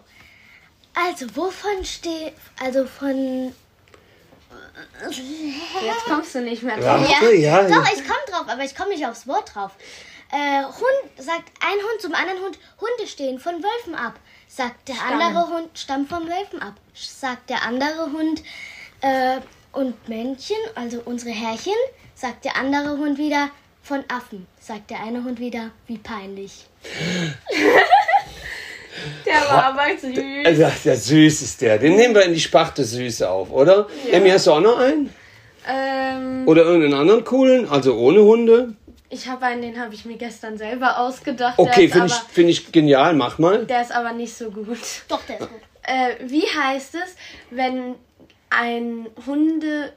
[0.93, 2.33] Also, wovon steht.
[2.61, 3.53] Also von.
[5.09, 7.07] Jetzt kommst du nicht mehr drauf.
[7.09, 7.83] Ja, Doch, ja.
[7.93, 9.71] ich komme drauf, aber ich komme nicht aufs Wort drauf.
[10.31, 14.19] Äh, Hund, sagt ein Hund zum anderen Hund, Hunde stehen von Wölfen ab.
[14.47, 15.21] Sagt der Stammen.
[15.21, 16.75] andere Hund, stammt vom Wölfen ab.
[16.93, 18.43] Sagt der andere Hund,
[19.01, 19.39] äh,
[19.73, 21.73] und Männchen, also unsere Herrchen,
[22.13, 23.49] sagt der andere Hund wieder,
[23.83, 24.45] von Affen.
[24.59, 26.67] Sagt der eine Hund wieder, wie peinlich.
[29.25, 30.45] Der war aber süß.
[30.45, 31.79] Also, der süß ist der.
[31.79, 33.87] Den nehmen wir in die Sparte Süße auf, oder?
[34.11, 35.11] Emmy, hast du auch noch einen?
[35.67, 37.69] Ähm, Oder irgendeinen anderen coolen?
[37.69, 38.75] Also ohne Hunde?
[39.11, 41.59] Ich habe einen, den habe ich mir gestern selber ausgedacht.
[41.59, 43.13] Okay, ist finde ich, find ich genial.
[43.13, 43.65] Mach mal.
[43.65, 44.79] der ist aber nicht so gut.
[45.09, 45.61] Doch, der ist gut.
[45.83, 47.15] Äh, wie heißt es,
[47.49, 47.95] wenn
[48.49, 49.91] ein Hundemädchen,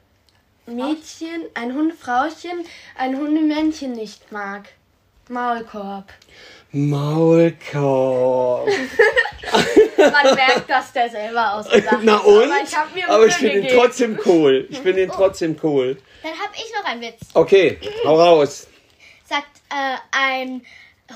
[1.54, 2.64] ein Hundefrauchen,
[2.98, 4.70] ein Hundemännchen nicht mag?
[5.28, 6.12] Maulkorb.
[6.72, 8.66] Maulkorb.
[9.96, 12.00] Man merkt, dass der selber ausgedacht hat.
[12.02, 12.50] Na und?
[12.50, 14.66] Aber ich mir Aber ich finde ihn trotzdem cool.
[14.68, 15.96] Ich finde ihn trotzdem cool.
[16.22, 17.20] Dann habe ich noch einen Witz.
[17.32, 18.66] Okay, hau raus.
[19.34, 20.62] Sagt äh, ein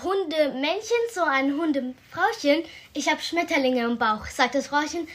[0.03, 4.27] Hundemännchen zu einem Hundefrauchen, ich habe Schmetterlinge im Bauch.
[4.27, 5.07] Sagt das Frauchen,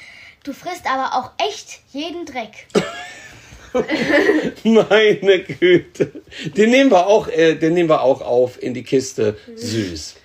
[0.46, 2.66] du frisst aber auch echt jeden Dreck.
[4.64, 6.14] Meine Güte.
[6.56, 9.38] Den nehmen wir auch, äh, den nehmen wir auch auf in die Kiste.
[9.54, 10.16] Süß.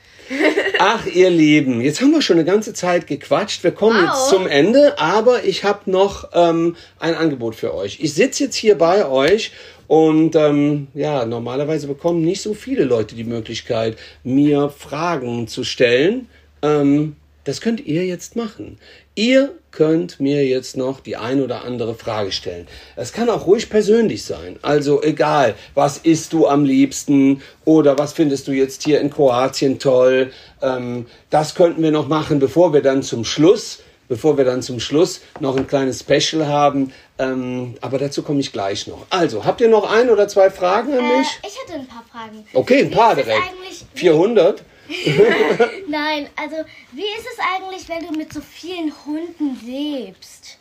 [0.79, 3.65] Ach, ihr Lieben, jetzt haben wir schon eine ganze Zeit gequatscht.
[3.65, 4.09] Wir kommen Wow.
[4.09, 7.99] jetzt zum Ende, aber ich habe noch ähm, ein Angebot für euch.
[8.01, 9.51] Ich sitze jetzt hier bei euch
[9.89, 16.29] und ähm, ja, normalerweise bekommen nicht so viele Leute die Möglichkeit, mir Fragen zu stellen.
[16.63, 18.79] Ähm, das könnt ihr jetzt machen.
[19.15, 22.67] Ihr könnt mir jetzt noch die ein oder andere Frage stellen.
[22.97, 24.59] Es kann auch ruhig persönlich sein.
[24.61, 29.79] Also egal, was isst du am liebsten oder was findest du jetzt hier in Kroatien
[29.79, 30.31] toll.
[30.61, 34.81] Ähm, das könnten wir noch machen, bevor wir dann zum Schluss, bevor wir dann zum
[34.81, 36.93] Schluss noch ein kleines Special haben.
[37.19, 39.07] Ähm, aber dazu komme ich gleich noch.
[39.11, 41.29] Also, habt ihr noch ein oder zwei Fragen an Äh, mich?
[41.47, 42.45] ich hatte ein paar Fragen.
[42.55, 43.37] Okay, ein paar direkt.
[43.37, 44.63] eigentlich- 400?
[45.89, 46.57] Nein, also
[46.93, 50.59] wie ist es eigentlich, wenn du mit so vielen Hunden lebst?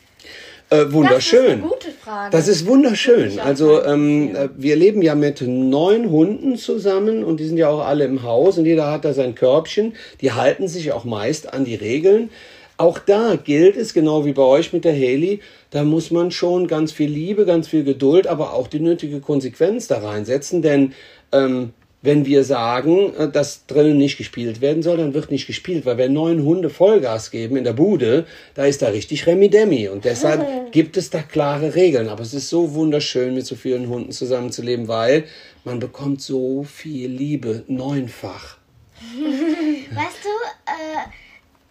[0.70, 1.52] Äh, Das ist wunderschön.
[1.52, 2.32] eine gute Frage.
[2.32, 3.40] Das ist wunderschön.
[3.40, 7.86] Also ähm, äh, wir leben ja mit neun Hunden zusammen und die sind ja auch
[7.86, 9.96] alle im Haus und jeder hat da sein Körbchen.
[10.20, 12.30] Die halten sich auch meist an die Regeln.
[12.78, 15.40] Auch da gilt es, genau wie bei euch mit der Haley,
[15.72, 19.88] da muss man schon ganz viel Liebe, ganz viel Geduld, aber auch die nötige Konsequenz
[19.88, 20.94] da reinsetzen, denn
[21.32, 21.74] ähm,
[22.04, 25.98] wenn wir sagen, äh, dass drinnen nicht gespielt werden soll, dann wird nicht gespielt, weil
[25.98, 30.72] wenn neun Hunde Vollgas geben in der Bude, da ist da richtig Remi-Demi und deshalb
[30.72, 32.08] gibt es da klare Regeln.
[32.08, 35.26] Aber es ist so wunderschön, mit so vielen Hunden zusammenzuleben, weil
[35.64, 38.58] man bekommt so viel Liebe, neunfach.
[39.92, 40.30] Weißt du,
[40.66, 41.27] äh,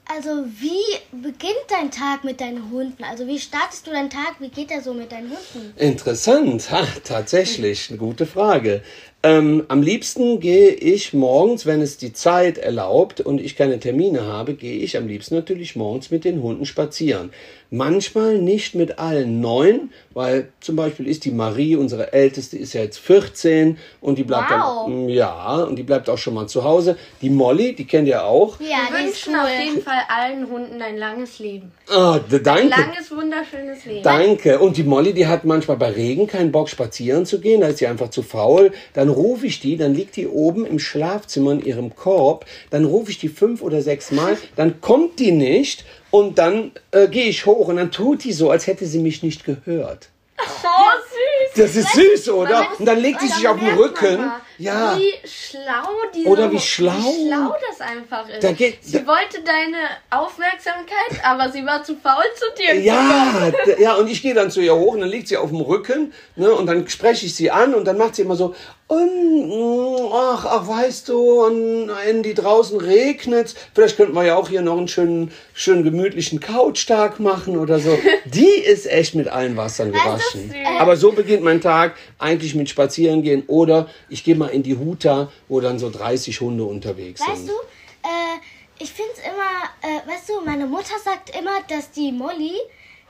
[0.09, 3.05] also wie beginnt dein Tag mit deinen Hunden?
[3.05, 4.37] Also wie startest du deinen Tag?
[4.39, 5.75] Wie geht er so mit deinen Hunden?
[5.77, 8.83] Interessant, ha, tatsächlich, eine gute Frage.
[9.23, 14.23] Ähm, am liebsten gehe ich morgens, wenn es die Zeit erlaubt und ich keine Termine
[14.27, 17.31] habe, gehe ich am liebsten natürlich morgens mit den Hunden spazieren.
[17.69, 22.83] Manchmal nicht mit allen neun, weil zum Beispiel ist die Marie, unsere Älteste, ist ja
[22.83, 24.87] jetzt 14 und die bleibt Wow.
[24.87, 26.97] dann, ja, und die bleibt auch schon mal zu Hause.
[27.23, 28.61] Die Molly, die kennt ihr auch.
[28.61, 31.73] Ja, Wir die ist wünschen auf jeden Fall allen Hunden ein langes Leben.
[31.89, 32.69] Ah, danke.
[32.69, 34.05] Langes, wunderschönes Leben.
[34.05, 34.61] Danke.
[34.61, 37.79] Und die Molly, die hat manchmal bei Regen keinen Bock spazieren zu gehen, da ist
[37.79, 38.71] sie einfach zu faul.
[38.95, 43.11] Dann rufe ich die, dann liegt die oben im Schlafzimmer in ihrem Korb, dann rufe
[43.11, 47.47] ich die fünf oder sechs Mal, dann kommt die nicht und dann äh, gehe ich
[47.47, 50.09] hoch und dann tut die so, als hätte sie mich nicht gehört.
[50.39, 51.46] Oh, süß.
[51.57, 52.67] Das ist süß, oder?
[52.79, 54.31] Und dann legt sie sich auf den Rücken.
[54.59, 54.97] Ja.
[54.97, 56.93] Wie schlau diese Oder wie schlau.
[56.93, 58.43] Wie schlau das einfach ist.
[58.43, 59.77] Da geht- sie da- wollte deine
[60.09, 62.75] Aufmerksamkeit, aber sie war zu faul zu dir.
[62.81, 65.61] Ja, ja, und ich gehe dann zu ihr hoch und dann liegt sie auf dem
[65.61, 68.55] Rücken, ne, und dann spreche ich sie an und dann macht sie immer so,
[68.89, 71.91] und, mm, ach, ach, weißt du, und
[72.23, 77.19] die draußen regnet, vielleicht könnten wir ja auch hier noch einen schönen, schönen gemütlichen Couchtag
[77.19, 77.99] machen oder so.
[78.27, 80.55] Die ist echt mit allen Wassern gewaschen.
[80.79, 84.77] Aber so beginnt mein Tag eigentlich mit Spazieren gehen oder ich gehe mal in die
[84.77, 87.49] Huta, wo dann so 30 Hunde unterwegs Weißt sind.
[87.49, 87.55] du,
[88.03, 88.39] äh,
[88.79, 92.57] ich finde es immer, äh, weißt du, meine Mutter sagt immer, dass die Molly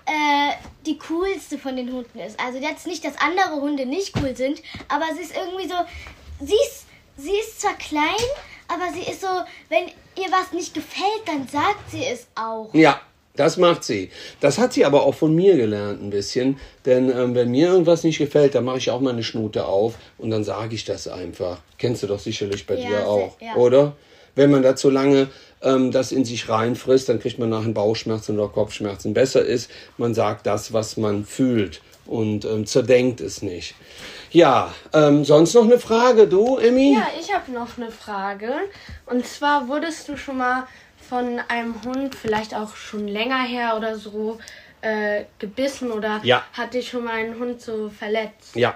[0.04, 0.52] äh,
[0.84, 2.38] die coolste von den Hunden ist.
[2.38, 5.74] Also jetzt nicht, dass andere Hunde nicht cool sind, aber sie ist irgendwie so,
[6.40, 6.84] sie ist,
[7.16, 8.28] sie ist zwar klein,
[8.68, 9.28] aber sie ist so,
[9.68, 12.68] wenn ihr was nicht gefällt, dann sagt sie es auch.
[12.74, 13.00] Ja,
[13.36, 14.10] das macht sie.
[14.40, 16.58] Das hat sie aber auch von mir gelernt ein bisschen.
[16.84, 20.30] Denn ähm, wenn mir irgendwas nicht gefällt, dann mache ich auch meine Schnute auf und
[20.30, 21.58] dann sage ich das einfach.
[21.78, 23.54] Kennst du doch sicherlich bei Ja, dir auch, ja.
[23.56, 23.96] oder?
[24.34, 25.28] Wenn man da zu lange
[25.62, 29.14] ähm, das in sich reinfrisst, dann kriegt man nachher Bauchschmerzen oder Kopfschmerzen.
[29.14, 33.74] Besser ist, man sagt das, was man fühlt und ähm, zerdenkt es nicht.
[34.30, 36.94] Ja, ähm, sonst noch eine Frage, du, Emmy?
[36.94, 38.50] Ja, ich habe noch eine Frage.
[39.06, 40.66] Und zwar wurdest du schon mal
[41.08, 44.38] von einem Hund, vielleicht auch schon länger her oder so,
[44.80, 46.44] äh, gebissen oder Ja.
[46.52, 48.54] hat dich schon mal ein Hund so verletzt?
[48.54, 48.74] Ja.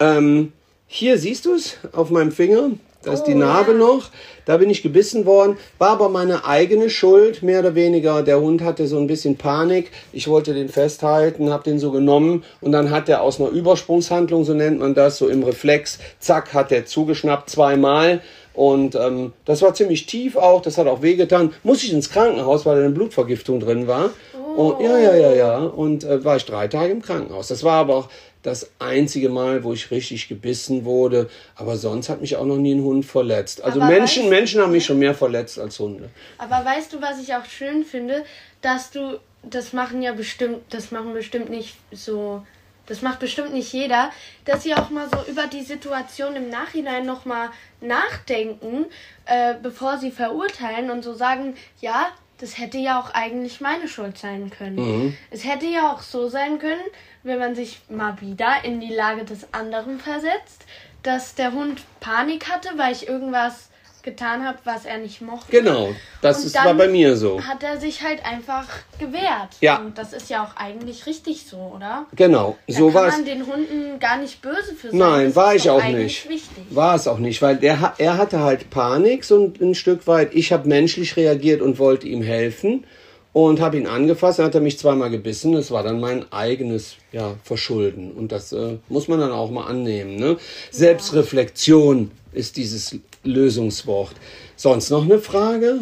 [0.00, 0.52] Ähm,
[0.86, 2.70] hier siehst du es auf meinem Finger.
[3.08, 4.10] Da ist die Narbe noch.
[4.44, 5.56] Da bin ich gebissen worden.
[5.78, 8.22] War aber meine eigene Schuld, mehr oder weniger.
[8.22, 9.90] Der Hund hatte so ein bisschen Panik.
[10.12, 14.44] Ich wollte den festhalten, habe den so genommen und dann hat er aus einer Übersprungshandlung,
[14.44, 18.20] so nennt man das, so im Reflex, zack, hat er zugeschnappt zweimal.
[18.52, 21.54] Und ähm, das war ziemlich tief auch, das hat auch wehgetan.
[21.62, 24.10] Muss ich ins Krankenhaus, weil da eine Blutvergiftung drin war.
[24.58, 25.58] Und, ja, ja, ja, ja.
[25.58, 27.46] Und äh, war ich drei Tage im Krankenhaus.
[27.46, 28.08] Das war aber auch
[28.42, 31.28] das einzige Mal, wo ich richtig gebissen wurde.
[31.56, 33.62] Aber sonst hat mich auch noch nie ein Hund verletzt.
[33.62, 36.10] Also Aber Menschen, weißt- Menschen haben mich schon mehr verletzt als Hunde.
[36.38, 38.24] Aber weißt du, was ich auch schön finde,
[38.62, 42.42] dass du, das machen ja bestimmt, das machen bestimmt nicht so,
[42.86, 44.10] das macht bestimmt nicht jeder,
[44.44, 48.86] dass sie auch mal so über die Situation im Nachhinein nochmal nachdenken,
[49.26, 52.08] äh, bevor sie verurteilen und so sagen, ja,
[52.38, 55.16] das hätte ja auch eigentlich meine Schuld sein können.
[55.30, 56.80] Es hätte ja auch so sein können,
[57.22, 60.64] wenn man sich mal wieder in die Lage des anderen versetzt,
[61.02, 63.70] dass der Hund Panik hatte, weil ich irgendwas
[64.08, 65.50] getan habe, was er nicht mochte.
[65.50, 65.90] Genau,
[66.22, 67.40] das Und ist, war bei mir so.
[67.42, 68.66] Hat er sich halt einfach
[68.98, 69.50] gewehrt.
[69.60, 69.78] Ja.
[69.78, 72.06] Und das ist ja auch eigentlich richtig so, oder?
[72.16, 73.14] Genau, Da so kann war es.
[73.16, 74.98] man den Hunden gar nicht böse für sein.
[74.98, 76.28] Nein, Das war ich auch nicht.
[76.28, 76.64] Wichtig.
[76.70, 80.34] War es auch nicht, weil der, er hatte halt Panik so ein, Stück weit.
[80.34, 82.84] Ich habe menschlich reagiert und wollte ihm helfen
[83.32, 84.38] und habe ihn angefasst.
[84.38, 85.52] Dann hat er mich zweimal gebissen.
[85.52, 88.12] Das war dann mein eigenes ja, Verschulden.
[88.12, 90.16] Und das äh, muss man dann auch mal annehmen.
[90.16, 90.38] Ne?
[90.70, 94.14] Selbstreflexion ist dieses Lösungswort.
[94.56, 95.80] Sonst noch eine Frage?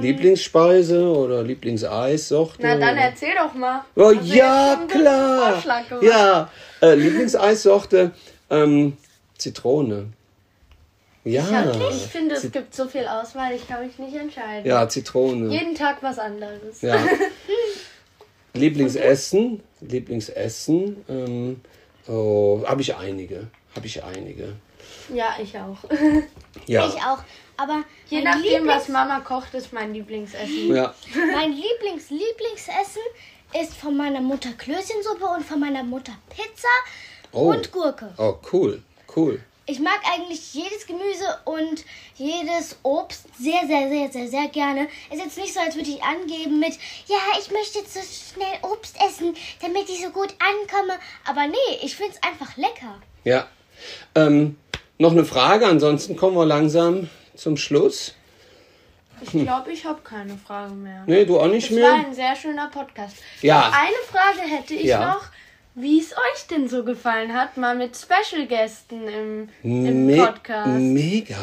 [0.00, 2.56] Lieblingsspeise oder Lieblingseissorte?
[2.60, 3.84] Na dann erzähl doch mal.
[3.96, 5.62] Oh, ja, klar.
[6.00, 6.50] Ja,
[6.80, 8.12] äh, Lieblingseissorte,
[8.50, 8.96] ähm,
[9.36, 10.06] Zitrone.
[11.24, 14.66] Ja, Ich finde, es gibt so viel Auswahl, ich kann mich nicht entscheiden.
[14.66, 15.50] ja, Zitrone.
[15.50, 16.82] Jeden Tag was anderes.
[16.82, 16.96] Ja.
[18.54, 21.60] Lieblingsessen, Lieblingsessen, ähm,
[22.08, 24.52] oh, habe ich einige, habe ich einige.
[25.12, 25.78] Ja, ich auch.
[26.66, 27.18] Ja, Ich auch.
[27.56, 30.74] Aber Je mein, nachdem, Lieblings, was Mama kocht, ist mein Lieblingsessen.
[30.74, 30.94] ja,
[31.34, 33.02] mein Lieblings Lieblingsessen
[33.60, 36.68] ist von meiner Mutter Klößchensuppe und von meiner Mutter Pizza
[37.32, 37.50] Oh.
[37.50, 38.14] und Gurke.
[38.18, 38.82] oh, cool,
[39.16, 39.40] cool.
[39.66, 41.84] Ich mag eigentlich jedes Gemüse und
[42.16, 44.88] jedes Obst sehr, sehr, sehr, sehr, sehr gerne.
[45.10, 46.74] Ist jetzt nicht so, als würde ich angeben mit,
[47.06, 48.00] ja, ich möchte jetzt so
[48.34, 50.98] schnell Obst essen, damit ich so gut ankomme.
[51.26, 53.00] Aber nee, ich finde es einfach lecker.
[53.24, 53.48] Ja.
[54.14, 54.56] Ähm,
[54.98, 58.14] noch eine Frage, ansonsten kommen wir langsam zum Schluss.
[59.20, 61.04] Ich glaube, ich habe keine Frage mehr.
[61.06, 61.94] Nee, du auch nicht war mehr?
[62.06, 63.16] ein sehr schöner Podcast.
[63.42, 63.72] Ja.
[63.72, 65.14] Eine Frage hätte ich Ja.
[65.14, 65.22] noch,
[65.76, 70.68] wie es euch denn so gefallen hat, mal mit Special-Gästen im, im Me Podcast.
[70.68, 71.34] Mega.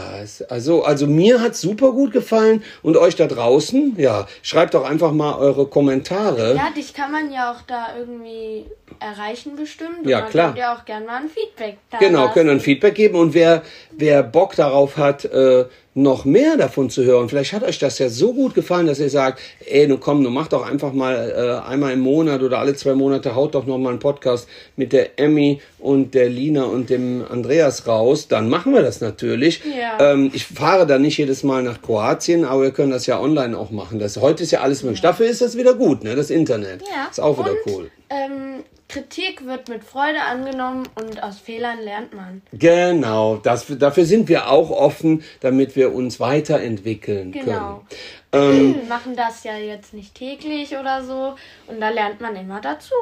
[0.49, 5.11] Also, also mir hat's super gut gefallen und euch da draußen, ja, schreibt doch einfach
[5.11, 6.55] mal eure Kommentare.
[6.55, 8.65] Ja, dich kann man ja auch da irgendwie
[8.99, 10.05] erreichen bestimmt.
[10.05, 10.47] Ja, klar.
[10.47, 12.33] Könnt ihr auch gerne mal ein Feedback da Genau, lassen.
[12.33, 17.03] können ein Feedback geben und wer, wer Bock darauf hat, äh, noch mehr davon zu
[17.03, 20.23] hören, vielleicht hat euch das ja so gut gefallen, dass ihr sagt, ey, nun komm,
[20.23, 23.65] nun mach doch einfach mal äh, einmal im Monat oder alle zwei Monate haut doch
[23.65, 28.47] noch mal einen Podcast mit der Emmy und der Lina und dem Andreas raus, dann
[28.47, 29.61] machen wir das natürlich.
[29.65, 30.13] Ja.
[30.13, 33.57] Ähm, ich fahre dann nicht jedes Mal nach Kroatien, aber wir können das ja online
[33.57, 33.99] auch machen.
[33.99, 35.01] Das, heute ist ja alles möglich.
[35.01, 36.15] Dafür ist das wieder gut, ne?
[36.15, 36.83] Das Internet.
[36.83, 37.09] Ja.
[37.09, 37.91] Ist auch wieder Und cool.
[38.09, 42.41] ähm, Kritik wird mit Freude angenommen und aus Fehlern lernt man.
[42.51, 47.83] Genau, das, dafür sind wir auch offen, damit wir uns weiterentwickeln Genau.
[48.31, 48.73] können.
[48.73, 51.35] Ähm, Wir machen das ja jetzt nicht täglich oder so
[51.67, 52.93] und da lernt man immer dazu.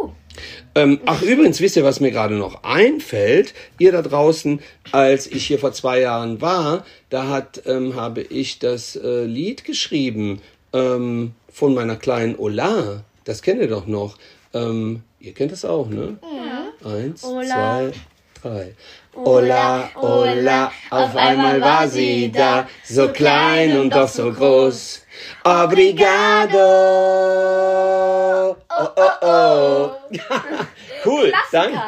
[0.75, 3.53] ähm, ach, übrigens, wisst ihr, was mir gerade noch einfällt?
[3.79, 4.59] Ihr da draußen,
[4.91, 9.63] als ich hier vor zwei Jahren war, da hat, ähm, habe ich das äh, Lied
[9.65, 10.41] geschrieben
[10.73, 13.03] ähm, von meiner kleinen Ola.
[13.23, 14.17] Das kennt ihr doch noch.
[14.53, 16.17] Ähm, ihr kennt das auch, ne?
[16.83, 17.45] Eins, Ola.
[17.45, 17.91] zwei,
[18.41, 18.75] drei.
[19.13, 25.01] Ola, Ola, auf einmal war sie da, so klein und doch so groß.
[25.43, 26.57] Obrigado.
[28.69, 29.89] Oh, oh, oh.
[31.05, 31.51] cool, Klassiker.
[31.51, 31.79] danke.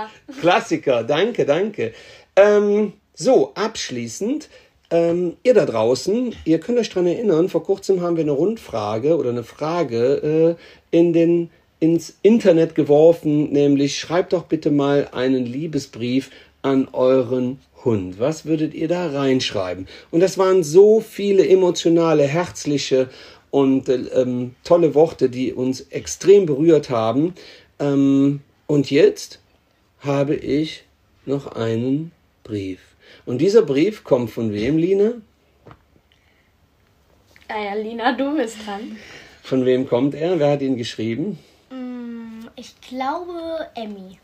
[0.41, 1.93] Klassiker, danke, danke.
[2.35, 4.49] Ähm, so, abschließend,
[4.89, 9.15] ähm, ihr da draußen, ihr könnt euch dran erinnern, vor kurzem haben wir eine Rundfrage
[9.15, 10.57] oder eine Frage
[10.91, 11.49] äh, in den,
[11.81, 16.29] ins Internet geworfen, nämlich schreibt doch bitte mal einen Liebesbrief
[16.61, 18.19] an euren Hund.
[18.19, 19.87] Was würdet ihr da reinschreiben?
[20.11, 23.09] Und das waren so viele emotionale, herzliche
[23.49, 27.33] und äh, ähm, tolle Worte, die uns extrem berührt haben.
[27.79, 29.39] Ähm, und jetzt
[30.01, 30.83] habe ich
[31.25, 32.11] noch einen
[32.43, 32.79] Brief.
[33.25, 35.13] Und dieser Brief kommt von wem, Lina?
[37.49, 38.97] Naja, Lina, du bist dran.
[39.41, 40.37] Von wem kommt er?
[40.37, 41.39] Wer hat ihn geschrieben?
[42.61, 44.19] Ich glaube, Emmy.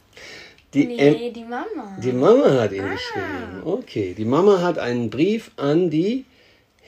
[0.71, 1.97] Die, Nee, Em- die Mama.
[2.03, 3.63] die Mama hat ihn geschrieben.
[3.65, 6.23] Okay, die Mama hat einen Brief an die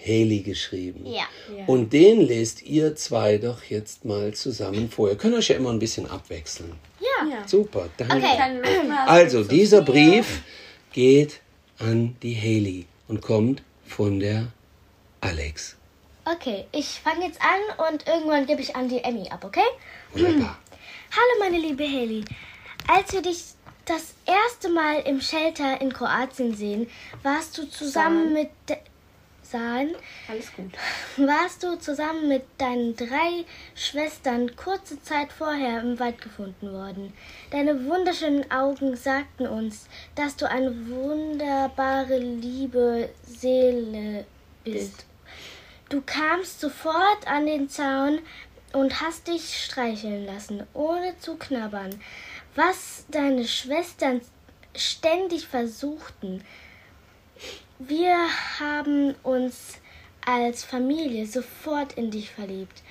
[0.05, 1.07] Haley geschrieben.
[1.07, 1.23] Ja.
[1.57, 1.65] Ja.
[1.65, 5.09] Und den lest ihr zwei doch jetzt mal zusammen vor.
[5.09, 6.71] Ihr könnt euch ja immer ein bisschen abwechseln.
[6.99, 7.25] Ja.
[7.27, 7.47] Ja.
[7.47, 8.17] Super, danke.
[8.17, 8.87] Okay.
[9.07, 9.81] Also, zu dieser.
[9.81, 10.43] Brief
[10.93, 11.41] geht
[11.79, 14.49] an die Haley und kommt von der
[15.21, 15.77] Alex.
[16.25, 19.65] Okay, ich fange jetzt an und irgendwann gebe ich an die Emmy ab, okay?
[20.13, 20.59] Wunderbar.
[21.11, 22.23] Hallo meine liebe Haley.
[22.87, 23.43] Als wir dich
[23.85, 26.89] das erste Mal im Shelter in Kroatien sehen,
[27.23, 28.33] warst du zusammen Sahen.
[28.33, 28.49] mit
[29.41, 29.95] sahen,
[30.27, 30.71] Alles gut.
[31.17, 37.13] warst du zusammen mit deinen drei Schwestern kurze Zeit vorher im Wald gefunden worden.
[37.49, 44.25] Deine wunderschönen Augen sagten uns, dass du eine wunderbare, liebe Seele
[44.63, 45.05] bist.
[45.89, 48.19] Du kamst sofort an den Zaun
[48.73, 51.99] und hast dich streicheln lassen, ohne zu knabbern.
[52.55, 54.21] Was deine Schwestern
[54.75, 56.43] ständig versuchten.
[57.79, 58.17] Wir
[58.59, 59.77] haben uns
[60.25, 62.83] als Familie sofort in dich verliebt.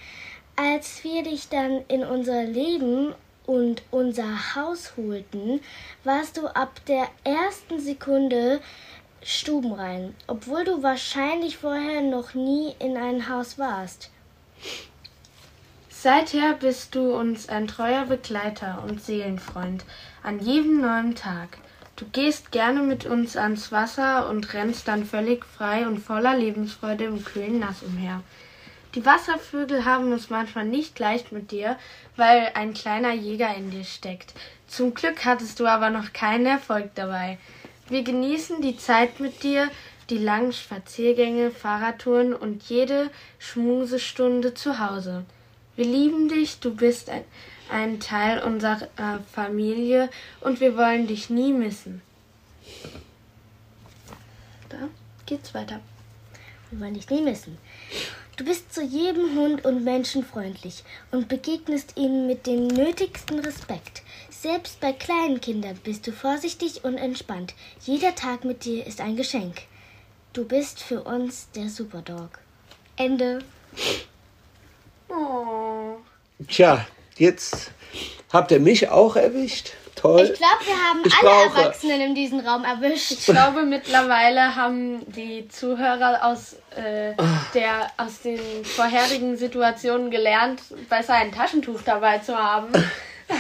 [0.57, 3.15] Als wir dich dann in unser Leben
[3.47, 5.61] und unser Haus holten,
[6.05, 8.61] warst du ab der ersten Sekunde
[9.23, 14.11] stubenrein, obwohl du wahrscheinlich vorher noch nie in ein Haus warst.
[16.01, 19.85] Seither bist du uns ein treuer Begleiter und Seelenfreund
[20.23, 21.59] an jedem neuen Tag.
[21.97, 27.03] Du gehst gerne mit uns ans Wasser und rennst dann völlig frei und voller Lebensfreude
[27.03, 28.23] im kühlen Nass umher.
[28.95, 31.77] Die Wasservögel haben es manchmal nicht leicht mit dir,
[32.15, 34.35] weil ein kleiner Jäger in dir steckt.
[34.69, 37.39] Zum Glück hattest du aber noch keinen Erfolg dabei.
[37.89, 39.69] Wir genießen die Zeit mit dir,
[40.11, 45.25] die langen Spaziergänge, Fahrradtouren und jede Schmusestunde zu Hause.
[45.79, 47.23] Wir lieben dich, du bist ein,
[47.71, 50.11] ein Teil unserer äh, Familie
[50.41, 52.03] und wir wollen dich nie missen.
[54.69, 54.89] Da
[55.25, 55.79] geht's weiter.
[56.73, 57.59] Wir wollen dich nie missen.
[58.37, 64.03] Du bist zu jedem Hund und Menschen freundlich und begegnest ihnen mit dem nötigsten Respekt.
[64.31, 67.55] Selbst bei kleinen Kindern bist du vorsichtig und entspannt.
[67.83, 69.63] Jeder Tag mit dir ist ein Geschenk.
[70.33, 72.41] Du bist für uns der Superdog.
[72.97, 73.45] Ende.
[75.09, 75.97] Oh.
[76.49, 76.87] Tja,
[77.17, 77.71] jetzt
[78.33, 79.73] habt ihr mich auch erwischt.
[79.97, 80.21] Toll.
[80.33, 83.11] Ich glaube, wir haben Ich alle brauche- Erwachsenen in diesem Raum erwischt.
[83.11, 87.15] Ich glaube, mittlerweile haben die Zuhörer aus, äh,
[87.53, 92.69] der, aus den vorherigen Situationen gelernt, besser ein Taschentuch dabei zu haben.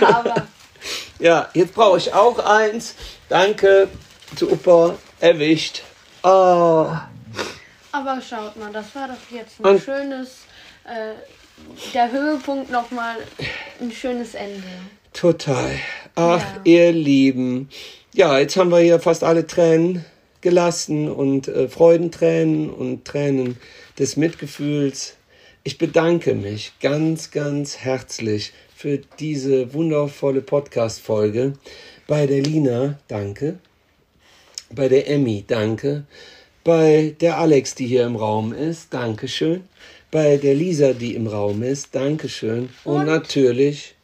[0.01, 0.35] Aber
[1.21, 2.95] Ja, jetzt brauche ich auch eins.
[3.29, 3.89] Danke,
[4.37, 5.83] super, erwischt.
[6.25, 6.89] Oh,
[7.93, 10.39] Aber schaut mal, das war doch jetzt ein Und- schönes,
[10.85, 11.13] äh,
[11.95, 13.17] der Höhepunkt nochmal
[13.81, 14.63] ein schönes Ende.
[15.13, 15.71] total.
[16.15, 16.61] Ach, Ja.
[16.65, 17.69] ihr Lieben.
[18.15, 20.05] Ja, jetzt haben wir hier fast alle Tränen
[20.41, 23.57] gelassen und äh, Freudentränen und Tränen
[23.99, 25.17] des Mitgefühls.
[25.65, 31.55] Ich bedanke mich ganz, ganz herzlich für diese wundervolle Podcast-Folge.
[32.07, 33.59] Bei der Lina, danke.
[34.71, 36.05] Bei der Emmy, danke.
[36.65, 39.65] Bei der Alex, die hier im Raum ist, Dankeschön.
[40.11, 42.71] Bei der Lisa, die im Raum ist, Dankeschön.
[42.85, 43.95] Und, natürlich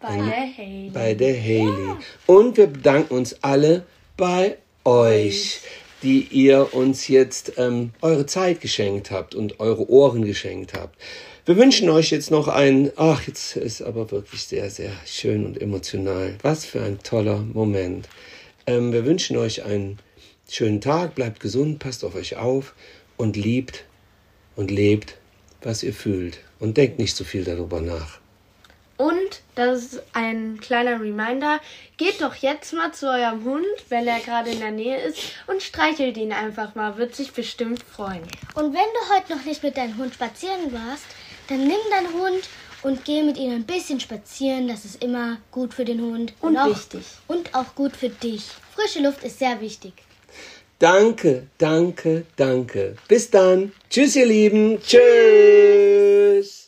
[0.00, 0.90] Bei der Haley.
[0.92, 1.96] bei der Haley.
[2.26, 3.84] Und wir bedanken uns alle
[4.16, 5.60] bei euch,
[6.02, 11.00] die ihr uns jetzt ähm, eure Zeit geschenkt habt und eure Ohren geschenkt habt.
[11.46, 15.60] Wir wünschen euch jetzt noch einen, ach, jetzt ist aber wirklich sehr, sehr schön und
[15.60, 16.36] emotional.
[16.42, 18.08] Was für ein toller Moment.
[18.68, 19.98] Ähm, wir wünschen euch einen
[20.48, 22.74] schönen Tag, bleibt gesund, passt auf euch auf
[23.16, 23.84] und liebt
[24.56, 25.16] und lebt,
[25.62, 26.38] was ihr fühlt.
[26.58, 28.18] Und denkt nicht so viel darüber nach.
[28.96, 31.60] Und das ist ein kleiner Reminder.
[31.96, 35.62] Geht doch jetzt mal zu eurem Hund, wenn er gerade in der Nähe ist, und
[35.62, 36.98] streichelt ihn einfach mal.
[36.98, 38.22] Wird sich bestimmt freuen.
[38.54, 41.04] Und wenn du heute noch nicht mit deinem Hund spazieren warst,
[41.48, 42.48] dann nimm deinen Hund
[42.82, 44.68] und geh mit ihm ein bisschen spazieren.
[44.68, 46.34] Das ist immer gut für den Hund.
[46.40, 47.02] Und auch, wichtig.
[47.26, 48.44] Und auch gut für dich.
[48.76, 49.94] Frische Luft ist sehr wichtig.
[50.82, 52.96] Danke, danke, danke.
[53.06, 53.70] Bis dann.
[53.88, 54.80] Tschüss, ihr Lieben.
[54.82, 56.61] Tschüss.